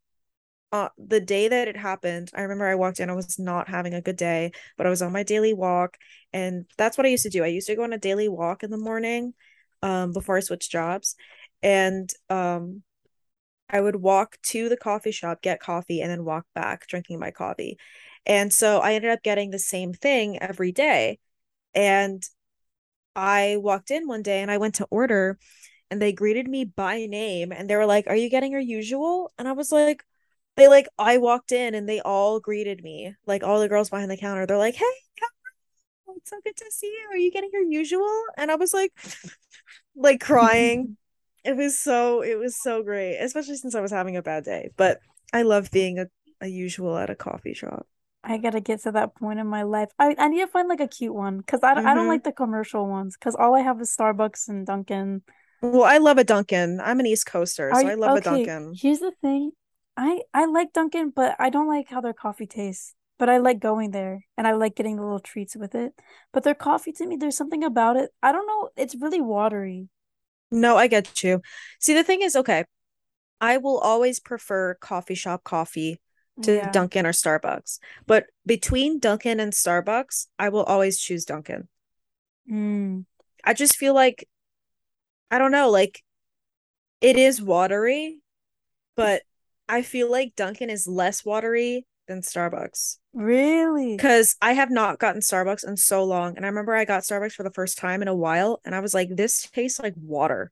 [0.71, 3.93] uh the day that it happened, I remember I walked in, I was not having
[3.93, 5.97] a good day, but I was on my daily walk,
[6.33, 7.43] and that's what I used to do.
[7.43, 9.33] I used to go on a daily walk in the morning
[9.81, 11.15] um before I switched jobs.
[11.63, 12.83] And um
[13.69, 17.31] I would walk to the coffee shop, get coffee, and then walk back drinking my
[17.31, 17.77] coffee.
[18.25, 21.19] And so I ended up getting the same thing every day.
[21.75, 22.23] And
[23.15, 25.39] I walked in one day and I went to order,
[25.91, 29.31] and they greeted me by name and they were like, Are you getting your usual?
[29.39, 30.03] And I was like,
[30.59, 34.11] They like, I walked in and they all greeted me, like all the girls behind
[34.11, 34.45] the counter.
[34.45, 34.85] They're like, Hey,
[36.17, 37.07] it's so good to see you.
[37.11, 38.23] Are you getting your usual?
[38.37, 38.91] And I was like,
[39.95, 40.97] like crying.
[41.43, 44.71] it was so, it was so great, especially since I was having a bad day.
[44.77, 44.99] But
[45.33, 46.07] I love being a,
[46.41, 47.87] a usual at a coffee shop.
[48.23, 49.89] I gotta get to that point in my life.
[49.97, 51.87] I, I need to find like a cute one because I, mm-hmm.
[51.87, 52.09] I don't mm-hmm.
[52.09, 55.21] like the commercial ones because all I have is Starbucks and Dunkin'.
[55.61, 56.81] Well, I love a Dunkin'.
[56.81, 58.73] I'm an East Coaster, so I love okay, a Dunkin'.
[58.77, 59.51] Here's the thing.
[59.99, 62.95] I I like Dunkin', but I don't like how their coffee tastes.
[63.17, 65.91] But I like going there and I like getting the little treats with it.
[66.31, 68.11] But their coffee to me, there's something about it.
[68.23, 68.69] I don't know.
[68.77, 69.89] It's really watery.
[70.51, 71.41] No, I get you.
[71.81, 72.63] See, the thing is, okay,
[73.41, 75.99] I will always prefer coffee shop coffee
[76.43, 76.71] to yeah.
[76.71, 77.79] Dunkin' or Starbucks.
[78.07, 81.67] But between Dunkin' and Starbucks, I will always choose Dunkin'.
[82.49, 83.03] Mm.
[83.43, 84.29] I just feel like
[85.29, 86.01] I don't know, like
[87.01, 88.21] it is watery,
[88.95, 89.23] but
[89.69, 92.97] I feel like Dunkin' is less watery than Starbucks.
[93.13, 93.95] Really?
[93.95, 96.35] Because I have not gotten Starbucks in so long.
[96.35, 98.81] And I remember I got Starbucks for the first time in a while and I
[98.81, 100.51] was like, this tastes like water.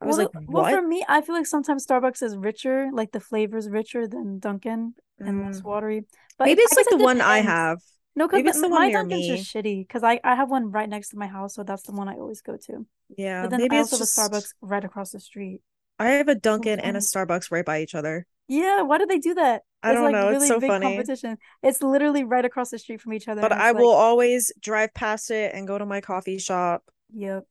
[0.00, 0.64] I was well, like, what?
[0.64, 4.38] well, for me, I feel like sometimes Starbucks is richer, like the flavors richer than
[4.38, 5.46] Dunkin' and mm.
[5.46, 6.04] less watery.
[6.38, 7.80] But maybe it's like the one I have.
[8.14, 9.86] No, because my Dunkin's just shitty.
[9.86, 12.14] Because I, I have one right next to my house, so that's the one I
[12.14, 12.86] always go to.
[13.16, 14.18] Yeah, but then maybe I also just...
[14.18, 15.60] have a Starbucks right across the street.
[15.98, 18.26] I have a Dunkin' and a Starbucks right by each other.
[18.48, 19.62] Yeah, why do they do that?
[19.82, 20.30] I don't like know.
[20.30, 20.86] Really it's so funny.
[20.86, 21.38] Competition.
[21.62, 23.40] It's literally right across the street from each other.
[23.40, 23.82] But I like...
[23.82, 26.82] will always drive past it and go to my coffee shop.
[27.14, 27.44] Yep.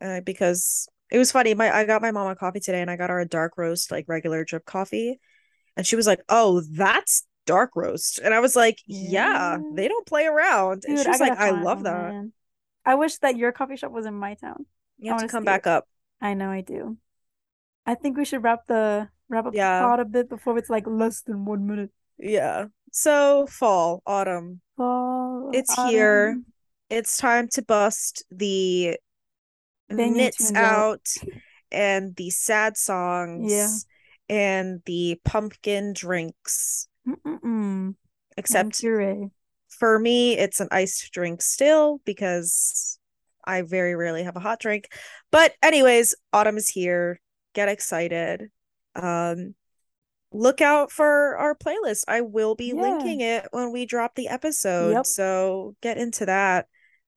[0.00, 1.54] Uh, because it was funny.
[1.54, 3.90] My I got my mom a coffee today, and I got her a dark roast,
[3.90, 5.18] like regular drip coffee,
[5.76, 9.88] and she was like, "Oh, that's dark roast," and I was like, "Yeah, yeah they
[9.88, 12.32] don't play around." Dude, and she was I like, "I love that." Man.
[12.84, 14.66] I wish that your coffee shop was in my town.
[14.98, 15.68] You have to come back it.
[15.68, 15.88] up.
[16.20, 16.98] I know, I do.
[17.86, 19.80] I think we should wrap the wrap up yeah.
[19.80, 21.90] the pod a bit before it's like less than one minute.
[22.18, 22.66] Yeah.
[22.92, 24.60] So fall, autumn.
[24.76, 25.50] Fall.
[25.52, 25.90] It's autumn.
[25.90, 26.42] here.
[26.90, 28.96] It's time to bust the
[29.90, 31.06] knits out
[31.70, 34.34] and the sad songs yeah.
[34.34, 36.88] and the pumpkin drinks.
[37.06, 37.94] Mm-mm-mm.
[38.36, 38.84] Except
[39.68, 42.98] for me, it's an iced drink still because
[43.44, 44.88] I very rarely have a hot drink.
[45.30, 47.20] But anyways, autumn is here.
[47.56, 48.50] Get excited.
[48.94, 49.54] Um
[50.32, 52.04] look out for our playlist.
[52.06, 52.82] I will be yeah.
[52.82, 54.92] linking it when we drop the episode.
[54.92, 55.06] Yep.
[55.06, 56.66] So get into that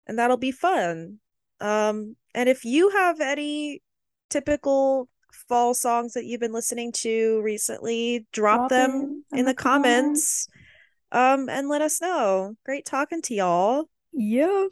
[0.08, 1.18] and that'll be fun.
[1.60, 3.82] Um and if you have any
[4.30, 5.10] typical
[5.48, 9.56] fall songs that you've been listening to recently, drop, drop them in, in the, the
[9.56, 10.48] comments.
[10.48, 10.50] comments.
[11.12, 12.56] Um, and let us know.
[12.66, 13.90] Great talking to y'all.
[14.14, 14.68] Yeah.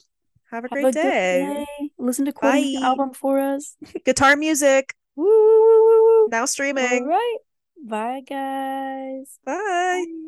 [0.51, 1.65] Have a have great a day.
[1.79, 1.89] day.
[1.97, 3.75] Listen to Courtney's album for us.
[4.05, 4.93] Guitar music.
[5.17, 6.27] Woo, woo, woo, woo.
[6.29, 7.03] Now streaming.
[7.03, 7.37] All right.
[7.83, 9.39] Bye, guys.
[9.45, 10.05] Bye.
[10.07, 10.26] Bye.